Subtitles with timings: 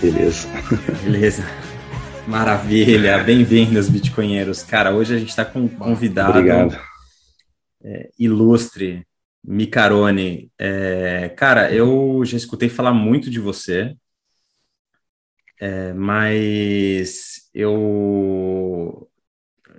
[0.00, 0.48] Beleza.
[1.02, 1.42] Beleza.
[2.26, 4.62] Maravilha, bem-vindos, Bitcoinheiros.
[4.62, 6.38] Cara, hoje a gente está com um convidado
[7.82, 9.06] é, ilustre,
[9.42, 10.50] Micarone.
[10.58, 13.94] É, cara, eu já escutei falar muito de você,
[15.60, 19.08] é, mas eu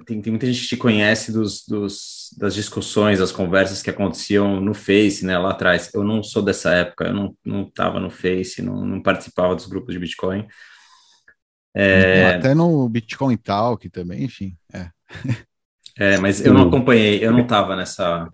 [0.06, 4.60] tem, tem, muita gente que te conhece dos, dos, das discussões, das conversas que aconteciam
[4.62, 5.90] no Face, né, lá atrás.
[5.94, 9.66] Eu não sou dessa época, eu não, não tava no Face, não, não participava dos
[9.66, 10.48] grupos de Bitcoin.
[11.74, 12.36] É...
[12.36, 14.56] Até no Bitcoin Talk também, enfim.
[14.74, 14.90] É,
[15.98, 18.30] é mas eu não acompanhei, eu não tava nessa.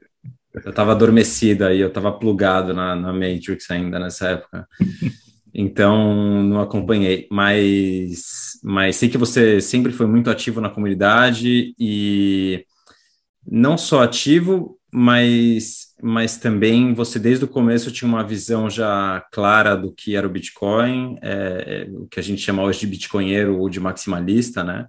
[0.66, 4.68] Eu tava adormecido aí, eu tava plugado na, na Matrix ainda nessa época.
[5.54, 12.64] Então, não acompanhei, mas, mas sei que você sempre foi muito ativo na comunidade e
[13.50, 19.76] não só ativo, mas, mas também você desde o começo tinha uma visão já clara
[19.76, 23.58] do que era o Bitcoin, é, é, o que a gente chama hoje de bitcoinheiro
[23.58, 24.88] ou de maximalista, né?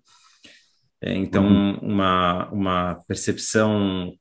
[1.01, 1.79] É, então, uhum.
[1.81, 4.13] uma, uma percepção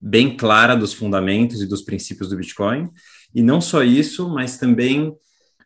[0.00, 2.90] bem clara dos fundamentos e dos princípios do Bitcoin.
[3.34, 5.14] E não só isso, mas também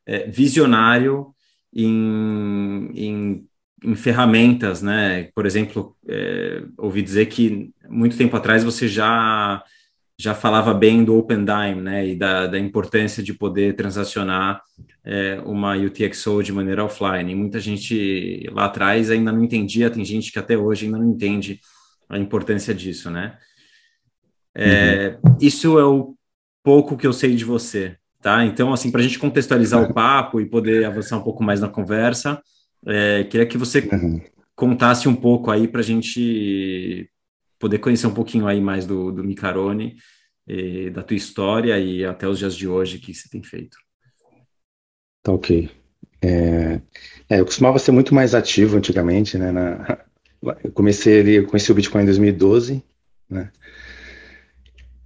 [0.07, 1.35] é, visionário
[1.75, 3.49] em, em,
[3.85, 5.29] em, ferramentas, né?
[5.35, 9.63] Por exemplo, é, ouvi dizer que muito tempo atrás você já
[10.19, 12.07] já falava bem do Open Dime, né?
[12.07, 14.61] E da, da importância de poder transacionar
[15.03, 17.33] é, uma UTXO de maneira offline.
[17.33, 21.09] E muita gente lá atrás ainda não entendia, tem gente que até hoje ainda não
[21.09, 21.59] entende
[22.07, 23.39] a importância disso, né?
[24.55, 25.37] É, uhum.
[25.41, 26.15] Isso é o
[26.63, 28.45] pouco que eu sei de você, tá?
[28.45, 31.69] Então, assim, para a gente contextualizar o papo e poder avançar um pouco mais na
[31.69, 32.43] conversa,
[32.87, 34.21] é, queria que você uhum.
[34.55, 37.11] contasse um pouco aí para a gente
[37.59, 39.97] poder conhecer um pouquinho aí mais do, do Micarone,
[40.93, 43.77] da tua história e até os dias de hoje que você tem feito.
[45.23, 45.71] Tá ok.
[46.23, 46.81] É,
[47.29, 49.53] é, eu costumava ser muito mais ativo antigamente, né?
[49.53, 49.99] Na,
[50.63, 52.83] eu comecei ali, eu conheci o Bitcoin em 2012,
[53.29, 53.51] né?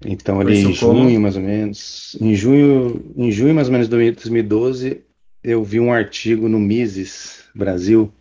[0.06, 1.20] Então, ali em junho, como?
[1.20, 5.02] mais ou menos, em junho, em junho, mais ou menos, de 2012,
[5.42, 8.12] eu vi um artigo no Mises Brasil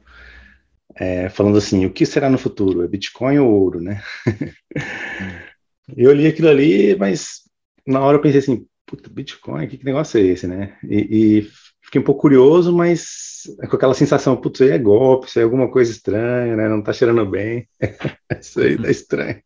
[0.95, 2.83] é, falando assim: o que será no futuro?
[2.83, 4.01] É Bitcoin ou ouro, né?
[5.95, 7.41] eu li aquilo ali, mas
[7.85, 10.77] na hora eu pensei assim: puta, Bitcoin, que, negócio é esse, né?
[10.83, 11.51] E, e,
[11.81, 15.43] fiquei um pouco curioso, mas com aquela sensação: putz, isso aí é golpe, isso aí
[15.43, 16.69] é alguma coisa estranha, né?
[16.69, 17.67] Não tá cheirando bem,
[18.39, 19.41] isso aí tá estranho.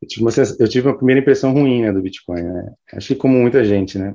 [0.00, 2.72] Eu tive, uma, eu tive uma primeira impressão ruim né, do Bitcoin, né?
[2.94, 4.14] Acho que como muita gente, né?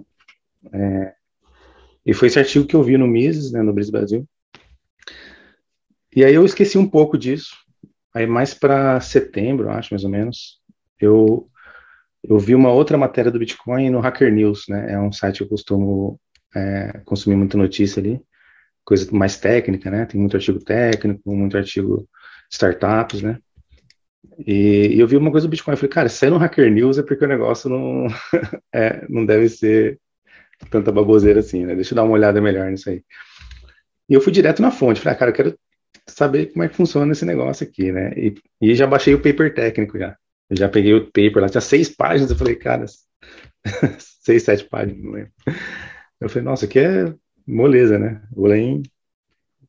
[0.74, 1.14] É,
[2.04, 4.28] e foi esse artigo que eu vi no Mises, né, no Bris Brasil.
[6.16, 7.56] E aí eu esqueci um pouco disso.
[8.14, 10.62] Aí mais para setembro, acho mais ou menos,
[11.00, 11.50] eu
[12.28, 14.94] eu vi uma outra matéria do Bitcoin no Hacker News, né?
[14.94, 16.20] É um site que eu costumo
[16.56, 18.20] é, consumir muita notícia ali,
[18.84, 20.06] coisa mais técnica, né?
[20.06, 22.08] Tem muito artigo técnico, muito artigo
[22.50, 23.40] startups, né?
[24.40, 26.98] E, e, eu vi uma coisa do Bitcoin, eu falei, cara, se no Hacker News
[26.98, 28.08] é porque o negócio não,
[28.74, 30.00] é, não deve ser
[30.70, 31.76] tanta baboseira assim, né?
[31.76, 33.04] Deixa eu dar uma olhada melhor nisso aí.
[34.10, 35.60] E eu fui direto na fonte, falei, ah, cara, eu quero
[36.08, 38.14] saber como é que funciona esse negócio aqui, né?
[38.16, 40.16] E, e já baixei o paper técnico já.
[40.50, 42.86] Eu já peguei o paper lá, tinha seis páginas, eu falei, cara,
[44.00, 45.32] seis, sete páginas, não lembro.
[46.22, 47.14] Eu falei, nossa, aqui é
[47.48, 48.22] moleza, né?
[48.32, 48.84] Vou ler em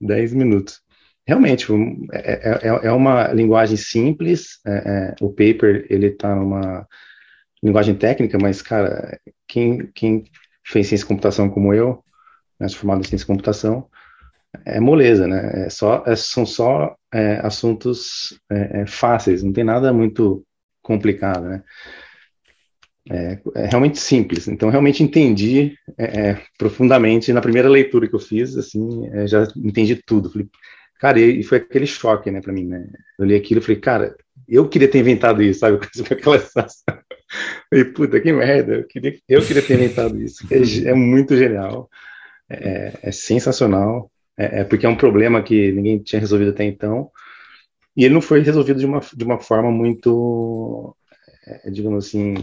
[0.00, 0.80] dez minutos
[1.26, 1.66] realmente
[2.12, 4.60] é, é, é, é uma linguagem simples.
[4.64, 6.86] É, é, o paper ele está numa
[7.62, 9.18] linguagem técnica, mas cara,
[9.48, 10.24] quem, quem
[10.64, 12.02] fez ciência de computação como eu,
[12.60, 13.88] né, formado em ciência de computação,
[14.64, 15.66] é moleza, né?
[15.66, 16.94] É só, é, são só
[17.42, 18.38] assuntos
[18.86, 20.44] fáceis, não tem nada muito
[20.82, 21.62] complicado, né?
[23.08, 24.48] É, é, realmente simples.
[24.48, 29.46] Então, realmente entendi é, é, profundamente na primeira leitura que eu fiz, assim, é, já
[29.56, 30.30] entendi tudo.
[30.30, 30.48] Falei,
[30.98, 32.86] Cara, e foi aquele choque, né, para mim, né?
[33.18, 34.16] Eu li aquilo e falei, cara,
[34.48, 35.78] eu queria ter inventado isso, sabe?
[36.08, 36.98] Com aquela sensação.
[37.72, 40.46] E puta, que merda, eu queria, eu queria ter inventado isso.
[40.50, 41.90] É, é muito genial,
[42.48, 47.10] é, é sensacional, é, é, porque é um problema que ninguém tinha resolvido até então,
[47.96, 50.96] e ele não foi resolvido de uma, de uma forma muito,
[51.46, 52.34] é, digamos assim,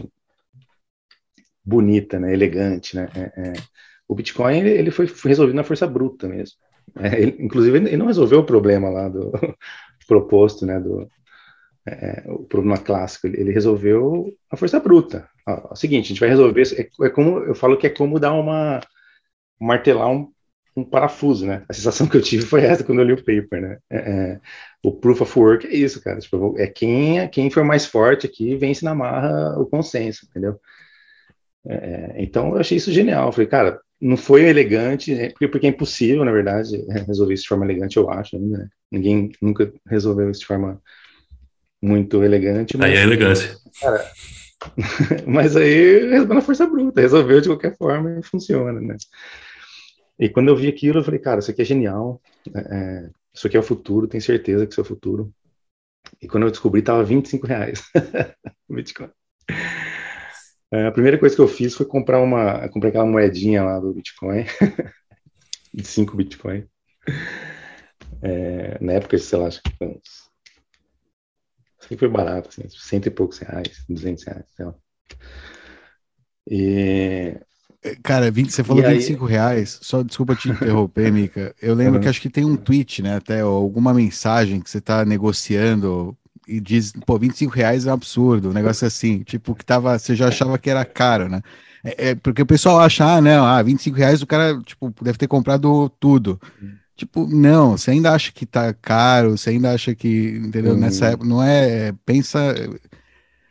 [1.64, 3.08] bonita, né, elegante, né?
[3.14, 3.52] É, é.
[4.08, 6.56] o Bitcoin ele foi resolvido na força bruta mesmo.
[6.98, 9.32] É, ele, inclusive, ele não resolveu o problema lá do
[10.06, 11.08] proposto, né, do
[11.86, 13.26] é, o problema clássico.
[13.26, 15.28] Ele, ele, resolveu a força bruta.
[15.46, 16.62] Ó, é o seguinte, a gente vai resolver.
[16.76, 18.80] É, é, como eu falo que é como dar uma
[19.60, 20.32] martelar um,
[20.76, 21.64] um, parafuso, né?
[21.68, 23.78] A sensação que eu tive foi essa quando eu li o paper, né?
[23.90, 24.40] É, é
[24.82, 26.18] o proof of work é isso, cara.
[26.18, 30.58] Tipo, é quem quem for mais forte aqui vence na marra o consenso, entendeu?
[32.16, 33.28] então eu achei isso genial.
[33.28, 37.44] Eu falei, cara, não foi elegante, é, porque, porque é impossível, na verdade, resolver isso
[37.44, 38.38] de forma elegante, eu acho.
[38.38, 38.68] Né?
[38.90, 40.78] Ninguém nunca resolveu isso de forma
[41.80, 42.76] muito elegante.
[42.76, 43.56] Mas, aí é elegante.
[43.80, 44.04] Cara,
[45.26, 48.96] mas aí resolveu na força bruta, resolveu de qualquer forma e funciona, né?
[50.18, 52.20] E quando eu vi aquilo, eu falei, cara, isso aqui é genial,
[52.54, 52.60] é,
[53.06, 55.34] é isso aqui é o futuro, tenho certeza que isso é o futuro.
[56.22, 57.82] E quando eu descobri, tava 25 reais
[58.68, 59.10] o Bitcoin.
[60.72, 63.92] É, a primeira coisa que eu fiz foi comprar uma, comprar aquela moedinha lá do
[63.94, 64.44] Bitcoin,
[65.72, 66.68] de 5 Bitcoin.
[68.22, 70.24] É, na época, sei lá, acho que foi uns.
[71.98, 74.74] Foi barato, assim, cento e poucos reais, 200 reais, sei lá.
[76.46, 77.38] E.
[78.02, 79.32] Cara, 20, você falou e 25 aí...
[79.32, 81.54] reais, só desculpa te interromper, Mica.
[81.60, 82.00] Eu lembro uhum.
[82.00, 83.16] que acho que tem um tweet, né?
[83.16, 86.16] Até alguma mensagem que você está negociando
[86.48, 90.14] e diz, pô, 25 reais é um absurdo, um negócio assim, tipo, que tava, você
[90.14, 91.42] já achava que era caro, né?
[91.84, 95.18] É, é porque o pessoal acha, ah, não, ah, 25 reais o cara, tipo, deve
[95.18, 96.40] ter comprado tudo.
[96.96, 100.72] Tipo, não, você ainda acha que tá caro, você ainda acha que, entendeu?
[100.72, 100.80] Uhum.
[100.80, 102.38] Nessa época, não é, pensa,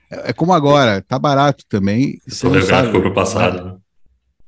[0.10, 2.20] é, é, como agora, tá barato também.
[2.26, 3.83] Você não sabe, pro passado, né?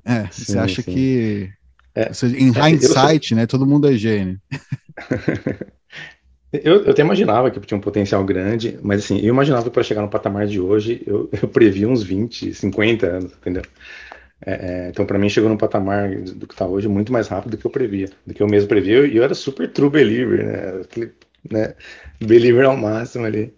[0.05, 0.93] É, sim, você acha sim.
[0.93, 1.49] que,
[1.95, 3.37] é, em é, hindsight, eu...
[3.37, 4.39] né, todo mundo é gênio.
[6.63, 9.83] Eu, eu até imaginava que tinha um potencial grande, mas assim, eu imaginava que para
[9.83, 13.63] chegar no patamar de hoje, eu, eu previ uns 20, 50 anos, entendeu?
[14.45, 14.51] É,
[14.85, 17.57] é, então, para mim, chegou num patamar do que está hoje muito mais rápido do
[17.57, 18.93] que eu previa, do que eu mesmo previa.
[18.93, 20.81] E eu, eu, era super true believer, né?
[20.81, 21.11] Aquele,
[21.51, 21.73] né?
[22.23, 23.53] Believer ao máximo ali.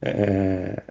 [0.00, 0.82] É,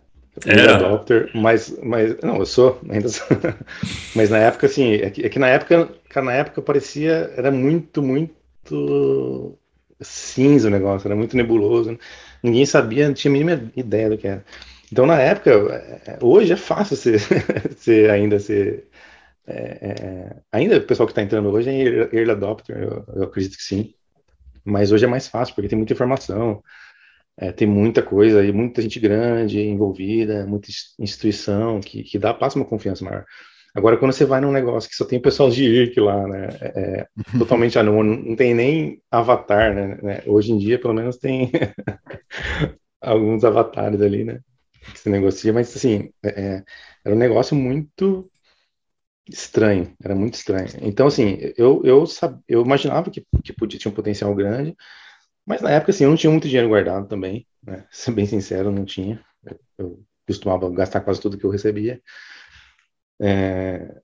[0.45, 0.75] era.
[0.75, 3.27] Adopter, mas, mas, não, eu sou, ainda sou.
[4.15, 8.01] mas na época, assim, é que, é que na época, na época parecia, era muito,
[8.01, 9.57] muito
[9.99, 11.97] cinza o negócio, era muito nebuloso.
[12.41, 14.43] Ninguém sabia, não tinha a mínima ideia do que era.
[14.91, 15.51] Então, na época,
[16.05, 17.19] é, hoje é fácil ser,
[17.77, 18.87] ser ainda ser.
[19.47, 23.57] É, é, ainda o pessoal que está entrando hoje é early adopter, eu, eu, acredito
[23.57, 23.93] que sim.
[24.63, 26.61] Mas hoje é mais fácil, porque tem muita informação,
[27.37, 30.69] é, tem muita coisa, e muita gente grande envolvida, muita
[30.99, 33.25] instituição que, que dá, passa uma confiança maior.
[33.73, 36.67] Agora, quando você vai num negócio que só tem pessoal de IRC lá, né, é,
[36.67, 37.07] é
[37.39, 41.51] totalmente anônimo, não tem nem avatar, né, né hoje em dia, pelo menos, tem
[42.99, 44.41] alguns avatares ali, né,
[44.93, 46.63] que se negocia, mas, assim, é, é,
[47.05, 48.29] era um negócio muito
[49.29, 50.67] estranho, era muito estranho.
[50.81, 52.39] Então, assim, eu, eu, sab...
[52.47, 54.75] eu imaginava que, que podia, tinha um potencial grande,
[55.45, 58.71] mas na época, assim, eu não tinha muito dinheiro guardado também, né, ser bem sincero,
[58.71, 59.23] não tinha.
[59.77, 62.01] Eu costumava gastar quase tudo que eu recebia.
[63.21, 64.01] É...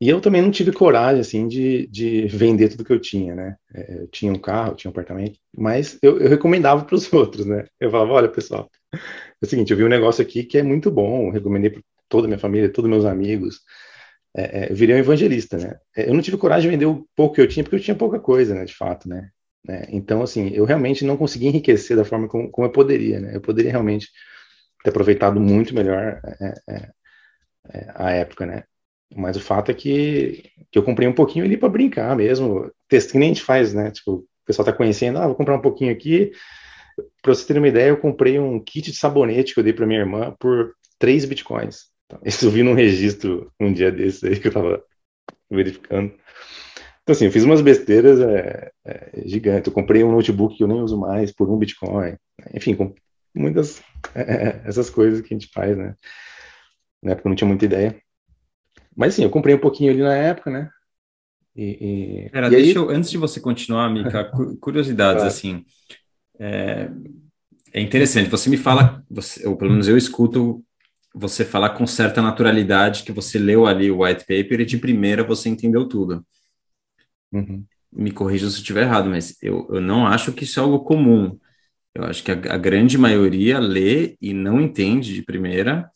[0.00, 3.56] E eu também não tive coragem, assim, de, de vender tudo que eu tinha, né?
[3.72, 7.46] É, eu tinha um carro, tinha um apartamento, mas eu, eu recomendava para os outros,
[7.46, 7.66] né?
[7.78, 8.98] Eu falava, olha, pessoal, é
[9.40, 12.28] o seguinte, eu vi um negócio aqui que é muito bom, recomendei para toda a
[12.28, 13.60] minha família, todos meus amigos,
[14.36, 15.78] é, é, eu virei um evangelista, né?
[15.96, 17.96] É, eu não tive coragem de vender o pouco que eu tinha, porque eu tinha
[17.96, 19.30] pouca coisa, né, de fato, né?
[19.66, 19.86] Né?
[19.88, 23.36] Então, assim, eu realmente não consegui enriquecer da forma como, como eu poderia, né?
[23.36, 24.08] Eu poderia realmente
[24.82, 26.90] ter aproveitado muito melhor é, é,
[27.72, 28.64] é, a época, né?
[29.14, 32.70] Mas o fato é que, que eu comprei um pouquinho ali para brincar mesmo.
[32.88, 33.90] Texto que a gente faz, né?
[33.90, 36.32] Tipo, o pessoal tá conhecendo, ah, vou comprar um pouquinho aqui.
[37.22, 39.86] Para você ter uma ideia, eu comprei um kit de sabonete que eu dei para
[39.86, 41.86] minha irmã por 3 bitcoins.
[42.06, 44.82] Então, isso eu vi num registro um dia desses aí que eu tava
[45.50, 46.12] verificando.
[47.02, 49.66] Então, assim, eu fiz umas besteiras é, é, gigantes.
[49.66, 52.16] Eu comprei um notebook que eu nem uso mais por um Bitcoin.
[52.54, 52.94] Enfim, com
[53.34, 53.82] muitas
[54.14, 55.96] é, essas coisas que a gente faz, né?
[57.02, 58.00] Na época eu não tinha muita ideia.
[58.96, 60.70] Mas assim, eu comprei um pouquinho ali na época, né?
[61.56, 62.74] E, e, Era, e deixa aí...
[62.76, 64.30] eu, antes de você continuar, Mica,
[64.60, 65.28] curiosidades, claro.
[65.28, 65.64] assim.
[66.38, 66.88] É,
[67.72, 70.64] é, interessante, você me fala, você, ou pelo menos eu escuto
[71.14, 75.22] você falar com certa naturalidade que você leu ali o white paper e de primeira
[75.22, 76.24] você entendeu tudo.
[77.32, 77.64] Uhum.
[77.92, 80.80] Me corrija se eu estiver errado, mas eu, eu não acho que isso é algo
[80.80, 81.38] comum.
[81.94, 85.90] Eu acho que a, a grande maioria lê e não entende de primeira,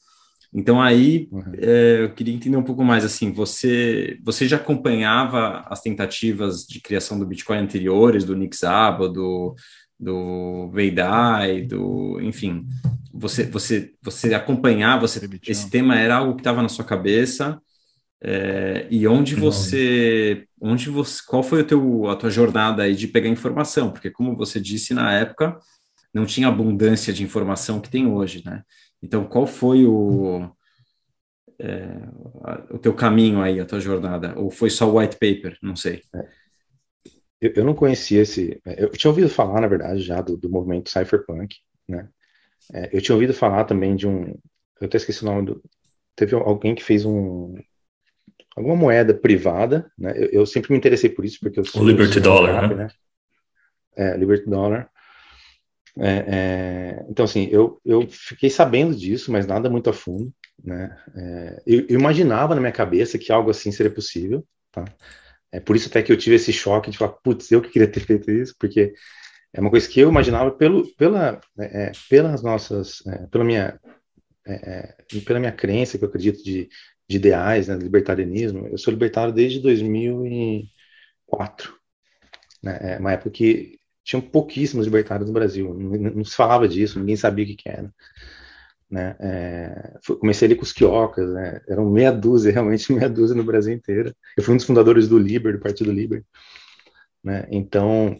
[0.52, 1.52] então aí uhum.
[1.58, 6.80] é, eu queria entender um pouco mais assim, você você já acompanhava as tentativas de
[6.80, 9.54] criação do Bitcoin anteriores, do Nick Szabo, do
[9.98, 12.66] do Veidai, do enfim,
[13.12, 17.60] você você você acompanhava, você, esse tema era algo que estava na sua cabeça
[18.28, 23.06] é, e onde você onde você qual foi o teu a tua jornada aí de
[23.06, 23.92] pegar informação?
[23.92, 25.56] Porque como você disse na época
[26.12, 28.64] não tinha abundância de informação que tem hoje, né?
[29.02, 30.50] Então, qual foi o,
[31.58, 31.86] é,
[32.70, 34.32] o teu caminho aí, a tua jornada?
[34.38, 35.58] Ou foi só white paper?
[35.62, 36.02] Não sei.
[36.14, 36.28] É.
[37.38, 38.58] Eu, eu, não conhecia esse.
[38.64, 41.54] Eu tinha ouvido falar, na verdade, já do, do movimento cypherpunk,
[41.86, 42.08] né?
[42.72, 44.24] É, eu tinha ouvido falar também de um.
[44.80, 45.62] Eu até esqueci o nome do.
[46.16, 47.54] Teve alguém que fez um,
[48.56, 50.12] alguma moeda privada, né?
[50.16, 51.82] Eu, eu, sempre me interessei por isso, porque eu sou...
[51.82, 52.74] O Liberty Dollar, né?
[52.74, 52.88] né?
[53.94, 54.90] É, Liberty Dollar.
[55.98, 60.32] É, é, então, assim, eu, eu fiquei sabendo disso, mas nada muito a fundo,
[60.62, 60.96] né?
[61.14, 64.84] É, eu, eu, imaginava na minha cabeça que algo assim seria possível, tá?
[65.52, 67.88] É por isso até que eu tive esse choque de falar, putz, eu que queria
[67.88, 68.92] ter feito isso, porque
[69.54, 73.80] é uma coisa que eu imaginava pelo, pela, é, é pelas nossas, é, pela minha,
[74.46, 74.94] é,
[75.24, 76.68] pela minha crença que eu acredito de,
[77.08, 78.66] de ideais, né, libertarianismo.
[78.66, 81.74] Eu sou libertário desde 2004,
[82.62, 86.98] né, é uma época que tinham pouquíssimos libertários no Brasil, não, não se falava disso,
[86.98, 87.92] ninguém sabia o que, que era.
[88.88, 93.44] Né, é, comecei ali com os quiocas, né, eram meia dúzia, realmente meia dúzia no
[93.44, 94.14] Brasil inteiro.
[94.36, 96.24] Eu fui um dos fundadores do Liber, do Partido Liber.
[97.22, 98.16] Né, então,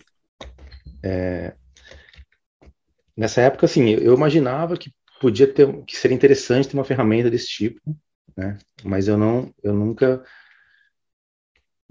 [1.03, 1.55] é,
[3.17, 7.47] nessa época, assim, eu imaginava que podia ter, que seria interessante ter uma ferramenta desse
[7.47, 7.81] tipo,
[8.37, 8.59] né?
[8.85, 10.23] Mas eu não, eu nunca,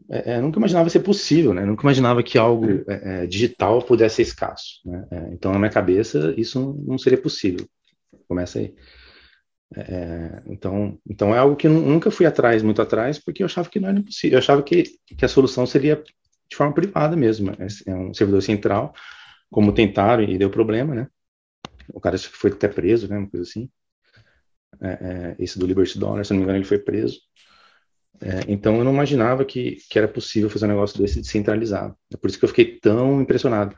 [0.10, 1.64] é, é nunca imaginava ser possível, né?
[1.64, 5.08] Eu nunca imaginava que algo é, é, digital pudesse ser escasso, né?
[5.12, 7.68] É, então, na minha cabeça, isso não, não seria possível.
[8.28, 8.76] Começa aí.
[9.76, 13.70] É, então, então é algo que eu nunca fui atrás, muito atrás, porque eu achava
[13.70, 14.36] que não era possível.
[14.36, 16.02] Eu achava que, que a solução seria
[16.48, 17.52] de forma privada mesmo.
[17.52, 18.94] É, é um servidor central,
[19.50, 21.08] como tentaram e deu problema, né?
[21.94, 23.18] O cara foi até preso, né?
[23.18, 23.70] Uma coisa assim.
[24.82, 27.20] É, é, esse do Liberty Dollar, se não me engano, ele foi preso.
[28.22, 31.96] É, então eu não imaginava que, que era possível fazer um negócio desse descentralizado.
[32.14, 33.76] É por isso que eu fiquei tão impressionado.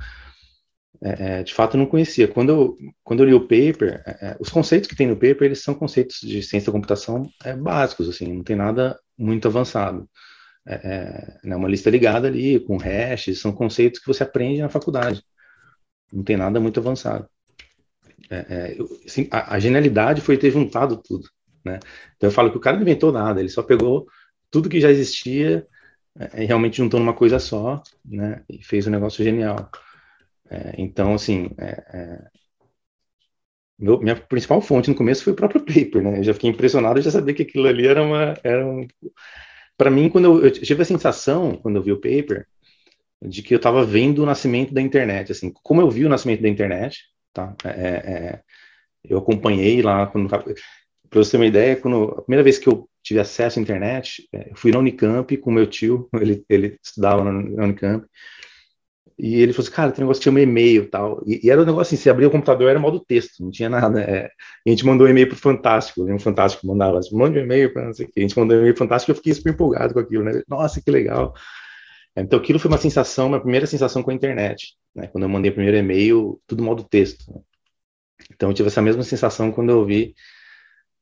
[1.02, 2.28] É, é de fato, eu não conhecia.
[2.28, 5.64] Quando eu, quando eu li o paper, é, os conceitos que tem no paper, eles
[5.64, 10.08] são conceitos de ciência da computação básicos, assim, não tem nada muito avançado
[10.68, 15.24] é, né, uma lista ligada ali, com hashes, são conceitos que você aprende na faculdade.
[16.12, 17.30] Não tem nada muito avançado.
[18.30, 21.30] É, é, assim, a, a, genialidade foi ter juntado tudo.
[21.64, 21.80] Né?
[22.16, 24.08] Então eu falo que o cara não inventou nada, ele só pegou
[24.50, 25.68] tudo que já existia
[26.20, 28.44] é, e realmente juntou numa coisa só né?
[28.50, 29.70] e fez um negócio genial.
[30.50, 31.50] É, então, assim,
[33.78, 36.20] meu, minha principal fonte no começo foi o próprio paper, né?
[36.20, 38.88] Eu já fiquei impressionado de já saber que aquilo ali era uma era um,
[39.78, 42.48] para mim, quando eu, eu, tive a sensação, quando eu vi o paper,
[43.22, 45.32] de que eu estava vendo o nascimento da internet.
[45.32, 47.56] Assim, como eu vi o nascimento da internet, tá?
[47.64, 48.42] É, é, é
[49.04, 50.44] eu acompanhei lá quando para
[51.24, 54.52] você ter uma ideia, quando a primeira vez que eu tive acesso à internet, é,
[54.52, 58.06] eu fui na Unicamp com meu tio, ele, ele estudava na Unicamp,
[59.18, 61.24] e ele falou assim, cara, tem um negócio que chama e-mail tal.
[61.26, 63.68] E, e, era um negócio assim, você abria o computador, era modo texto, não tinha
[63.68, 64.00] nada.
[64.00, 64.30] É,
[64.66, 66.14] a gente mandou um e-mail pro Fantástico, né?
[66.14, 68.20] um Fantástico mandava assim, mande um e-mail para não sei o quê.
[68.20, 70.44] A gente mandou um e-mail pro Fantástico eu fiquei super empolgado com aquilo, né?
[70.48, 71.34] Nossa, que legal.
[72.22, 75.08] Então aquilo foi uma sensação, minha primeira sensação com a internet, né?
[75.08, 77.44] Quando eu mandei o primeiro e-mail, tudo modo texto.
[78.32, 80.16] Então eu tive essa mesma sensação quando eu vi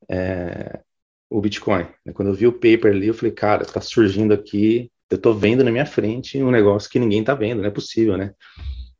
[0.09, 0.81] é,
[1.29, 1.87] o Bitcoin.
[2.05, 2.13] Né?
[2.13, 5.63] Quando eu vi o paper ali, eu falei, cara, tá surgindo aqui eu tô vendo
[5.63, 8.33] na minha frente um negócio que ninguém tá vendo, não é possível, né?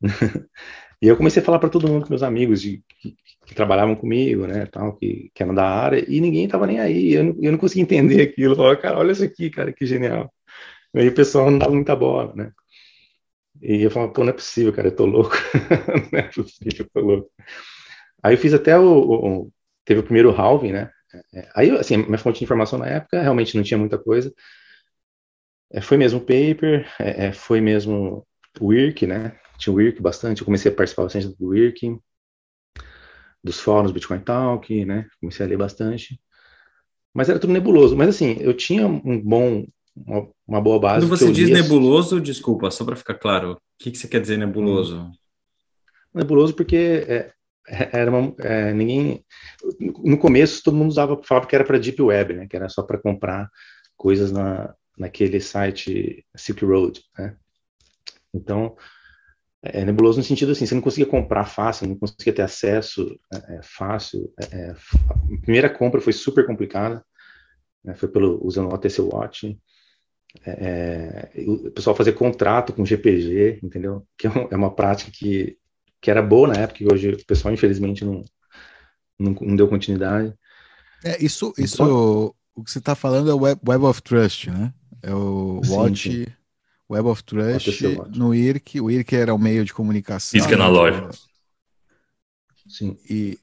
[1.02, 4.46] e eu comecei a falar para todo mundo, meus amigos de, que, que, trabalhavam comigo,
[4.46, 7.52] né, tal, que, que eram da área, e ninguém tava nem aí, eu não, eu
[7.52, 8.54] não conseguia entender aquilo.
[8.54, 10.32] Eu falava, cara, olha isso aqui, cara, que genial.
[10.96, 12.52] E aí o pessoal não dava muita bola, né?
[13.62, 15.36] E eu falava, pô, não é possível, cara, eu tô louco.
[16.12, 17.32] não é possível, eu tô louco.
[18.24, 19.52] Aí eu fiz até o, o
[19.86, 20.92] teve o primeiro halving, né?
[21.34, 24.34] É, aí, assim, minha fonte de informação na época realmente não tinha muita coisa,
[25.72, 28.26] é, foi mesmo o paper, é, é, foi mesmo
[28.60, 29.38] o IRC, né?
[29.58, 32.00] Tinha o IRC bastante, eu comecei a participar bastante do IRC,
[33.44, 35.08] dos fóruns Bitcoin Talk, né?
[35.20, 36.20] Comecei a ler bastante.
[37.14, 37.96] Mas era tudo nebuloso.
[37.96, 41.06] Mas assim, eu tinha um bom, uma, uma boa base.
[41.06, 44.38] Quando você diz nebuloso, desculpa, só para ficar claro, o que, que você quer dizer
[44.38, 44.98] nebuloso?
[44.98, 45.12] Hum.
[46.14, 47.34] Nebuloso porque é, é
[47.68, 49.26] era uma, é, ninguém.
[50.04, 52.48] No começo, todo mundo usava, falava que era para Deep Web, né?
[52.48, 53.50] Que era só para comprar
[53.98, 57.36] coisas na, naquele site Silk Road, né?
[58.34, 58.76] Então,
[59.64, 63.56] é nebuloso no sentido assim, você não conseguia comprar fácil, não conseguia ter acesso é,
[63.56, 64.32] é fácil.
[64.40, 67.04] É, é a primeira compra foi super complicada,
[67.84, 69.58] né, foi pelo usando o OTC Watch.
[70.44, 74.06] É, é, o pessoal fazer contrato com GPG, entendeu?
[74.18, 75.58] Que é uma prática que,
[76.02, 78.22] que era boa na época, e hoje o pessoal infelizmente não,
[79.20, 80.34] não, não deu continuidade.
[81.04, 84.50] É, isso, isso então, o que você está falando é o Web, Web of Trust,
[84.50, 84.74] né?
[85.02, 86.32] É o Watch, sim, sim.
[86.90, 87.70] Web of Trust,
[88.16, 88.82] no IRC.
[88.82, 90.40] O IRC era o meio de comunicação.
[90.40, 91.10] Física na loja.
[92.68, 92.98] Sim.
[93.10, 93.38] E...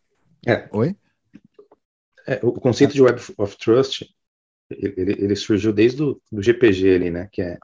[0.47, 0.69] É.
[0.73, 0.97] Oi?
[2.27, 4.09] É, o conceito de Web of Trust,
[4.79, 7.29] ele, ele surgiu desde o do GPG ali, né?
[7.33, 7.59] Que é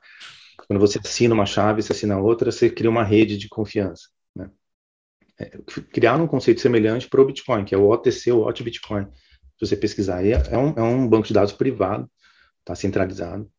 [0.67, 4.50] quando você assina uma chave, você assina outra, você cria uma rede de confiança, né?
[5.38, 5.59] É,
[5.93, 9.07] criaram um conceito semelhante para o Bitcoin, que é o OTC, o Hot Bitcoin.
[9.57, 12.11] Se você pesquisar aí, é um, é um banco de dados privado
[12.69, 13.50] tá centralizado,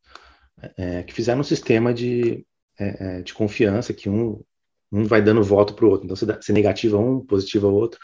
[0.76, 2.46] é, que fizeram um sistema de,
[2.78, 4.40] é, é de confiança que um,
[4.92, 6.04] um vai dando voto para o outro.
[6.04, 7.98] Então, você, dá, você negativa um, positiva outro.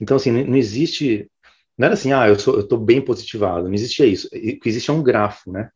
[0.00, 1.28] Então, assim, não existe.
[1.76, 3.64] Não era assim, ah, eu estou bem positivado.
[3.64, 4.28] Não existia isso.
[4.28, 5.70] O que existe é um grafo, né?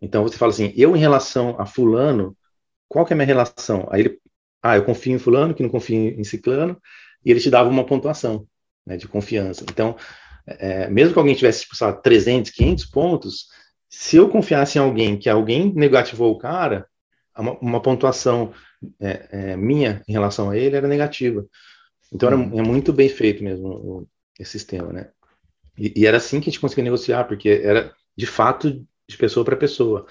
[0.00, 2.36] Então, você fala assim, eu em relação a Fulano,
[2.88, 3.86] qual que é a minha relação?
[3.90, 4.18] Aí ele,
[4.62, 6.80] ah, eu confio em Fulano, que não confio em Ciclano,
[7.24, 8.46] e ele te dava uma pontuação
[8.86, 9.64] né, de confiança.
[9.64, 9.96] Então,
[10.46, 13.46] é, mesmo que alguém tivesse, tipo, sei 300, 500 pontos,
[13.88, 16.86] se eu confiasse em alguém que alguém negativou o cara,
[17.36, 18.52] uma, uma pontuação
[19.00, 21.44] é, é, minha em relação a ele era negativa.
[22.12, 22.58] Então era, uhum.
[22.58, 25.10] é muito bem feito mesmo o, esse sistema, né?
[25.80, 29.44] E, e, era assim que a gente conseguia negociar, porque era de fato de pessoa
[29.44, 30.06] para pessoa.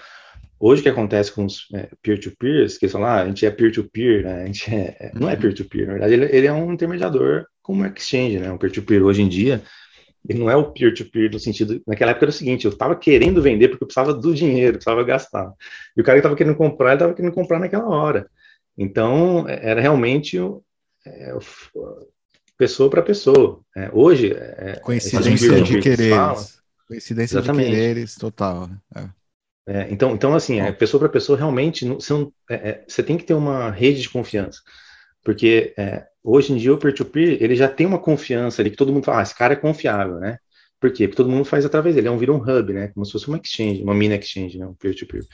[0.58, 3.50] Hoje o que acontece com os é, peer-to-peers, que eles falam, ah, a gente é
[3.50, 4.42] peer-to-peer, -peer, né?
[4.42, 5.40] A gente é, é não é uhum.
[5.40, 8.50] peer-to-peer, -peer, na verdade ele, ele, é um intermediador como exchange, né?
[8.50, 9.62] Um peer-to-peer -peer hoje em dia,
[10.28, 11.80] ele não é o peer-to-peer -peer no sentido.
[11.86, 15.04] Naquela época era o seguinte: eu estava querendo vender porque eu precisava do dinheiro, precisava
[15.04, 15.52] gastar.
[15.96, 18.28] E o cara que estava querendo comprar, ele estava querendo comprar naquela hora.
[18.76, 20.36] Então, é, era realmente
[21.06, 21.34] é,
[22.60, 23.62] pessoa para pessoa.
[23.74, 24.34] É, hoje.
[24.34, 26.60] É, Coincidência de quereres.
[26.86, 27.70] Coincidência Exatamente.
[27.70, 28.68] de quereres, total.
[28.94, 29.10] Né?
[29.66, 29.88] É.
[29.90, 32.30] então, então, assim, é, pessoa para pessoa, realmente, você, não,
[32.86, 34.60] você tem que ter uma rede de confiança.
[35.24, 35.74] Porque
[36.22, 39.04] hoje em dia o peer-to-peer, -peer, ele já tem uma confiança ali, que todo mundo
[39.04, 40.36] fala, ah, esse cara é confiável, né?
[40.78, 41.08] Por quê?
[41.08, 42.88] Porque todo mundo faz através dele, é um, vira um hub, né?
[42.88, 44.66] Como se fosse uma exchange, uma mini exchange, né?
[44.66, 45.22] Um peer-to-peer.
[45.22, 45.28] -peer.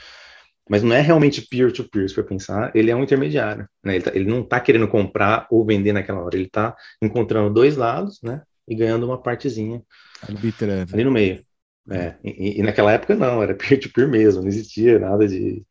[0.69, 3.95] Mas não é realmente peer-to-peer, -peer, se for pensar, ele é um intermediário, né?
[3.97, 7.77] Ele, tá, ele não está querendo comprar ou vender naquela hora, ele está encontrando dois
[7.77, 8.43] lados, né?
[8.67, 9.81] E ganhando uma partezinha
[10.29, 10.93] Arbitrando.
[10.93, 11.45] ali no meio.
[11.89, 15.65] É, e, e, naquela época não, era peer-to-peer -peer mesmo, não existia nada de,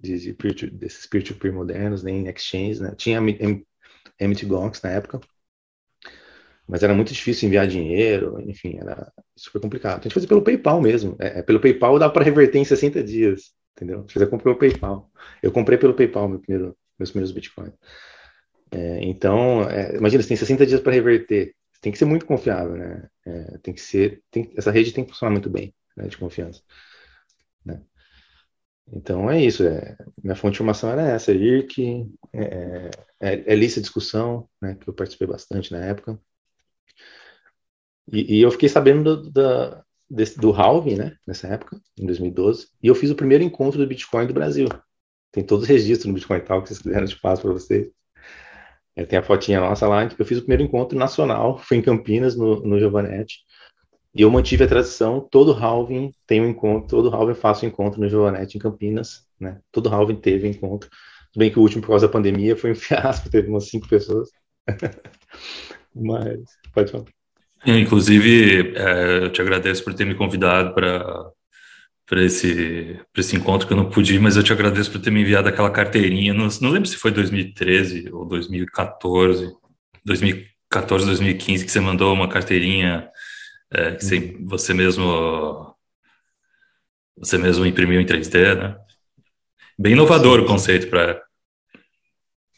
[0.00, 2.94] de, de peer -to, desses peer-to-peer modernos, nem exchange, né?
[2.96, 5.20] Tinha MTGOX na época,
[6.66, 10.00] mas era muito difícil enviar dinheiro, enfim, era super complicado.
[10.00, 11.16] A gente fazia pelo PayPal mesmo.
[11.18, 13.52] É, é pelo PayPal dá para reverter em 60 dias,
[13.82, 14.06] entendeu?
[14.08, 15.10] Você comprou o PayPal.
[15.42, 17.74] Eu comprei pelo PayPal meu primeiro, meus primeiros Bitcoins.
[18.70, 21.54] É, então, é, imagina, você tem 60 dias para reverter.
[21.80, 23.08] Tem que ser muito confiável, né?
[23.26, 26.62] É, tem que ser, tem, essa rede tem que funcionar muito bem, né, de confiança.
[27.64, 27.82] Né?
[28.92, 29.64] Então é isso.
[29.64, 34.76] É, minha fonte de informação era essa, IRC, é, é, é lista de discussão, né,
[34.76, 36.18] que eu participei bastante na época.
[38.12, 42.68] E, e eu fiquei sabendo do, da, desse, do halving, né, nessa época, em 2012,
[42.82, 44.68] e eu fiz o primeiro encontro do Bitcoin do Brasil.
[45.32, 47.90] Tem todos os registros no Bitcoin Tal que vocês quiserem, eu te passo para vocês.
[48.94, 52.36] É, tem a fotinha nossa lá, eu fiz o primeiro encontro nacional, foi em Campinas,
[52.36, 53.38] no, no Giovanetti,
[54.14, 57.98] e eu mantive a tradição, todo halving tem um encontro, todo halving faço um encontro
[58.00, 59.60] no Giovanetti em Campinas, né?
[59.72, 60.90] Todo halving teve encontro.
[61.32, 63.88] Tudo bem que o último, por causa da pandemia, foi um fiasco, teve umas cinco
[63.88, 64.28] pessoas.
[65.94, 66.44] Mas,
[66.74, 67.21] pode falar.
[67.64, 71.30] Inclusive, é, eu te agradeço por ter me convidado para
[72.04, 75.10] para esse, esse encontro que eu não pude ir, mas eu te agradeço por ter
[75.10, 76.34] me enviado aquela carteirinha.
[76.34, 79.50] Não, não lembro se foi 2013 ou 2014,
[80.04, 83.08] 2014, 2015, que você mandou uma carteirinha
[83.70, 84.46] é, que você, uhum.
[84.46, 85.74] você mesmo
[87.16, 88.76] você mesmo imprimiu em 3D, né?
[89.78, 91.22] Bem inovador sim, o conceito para.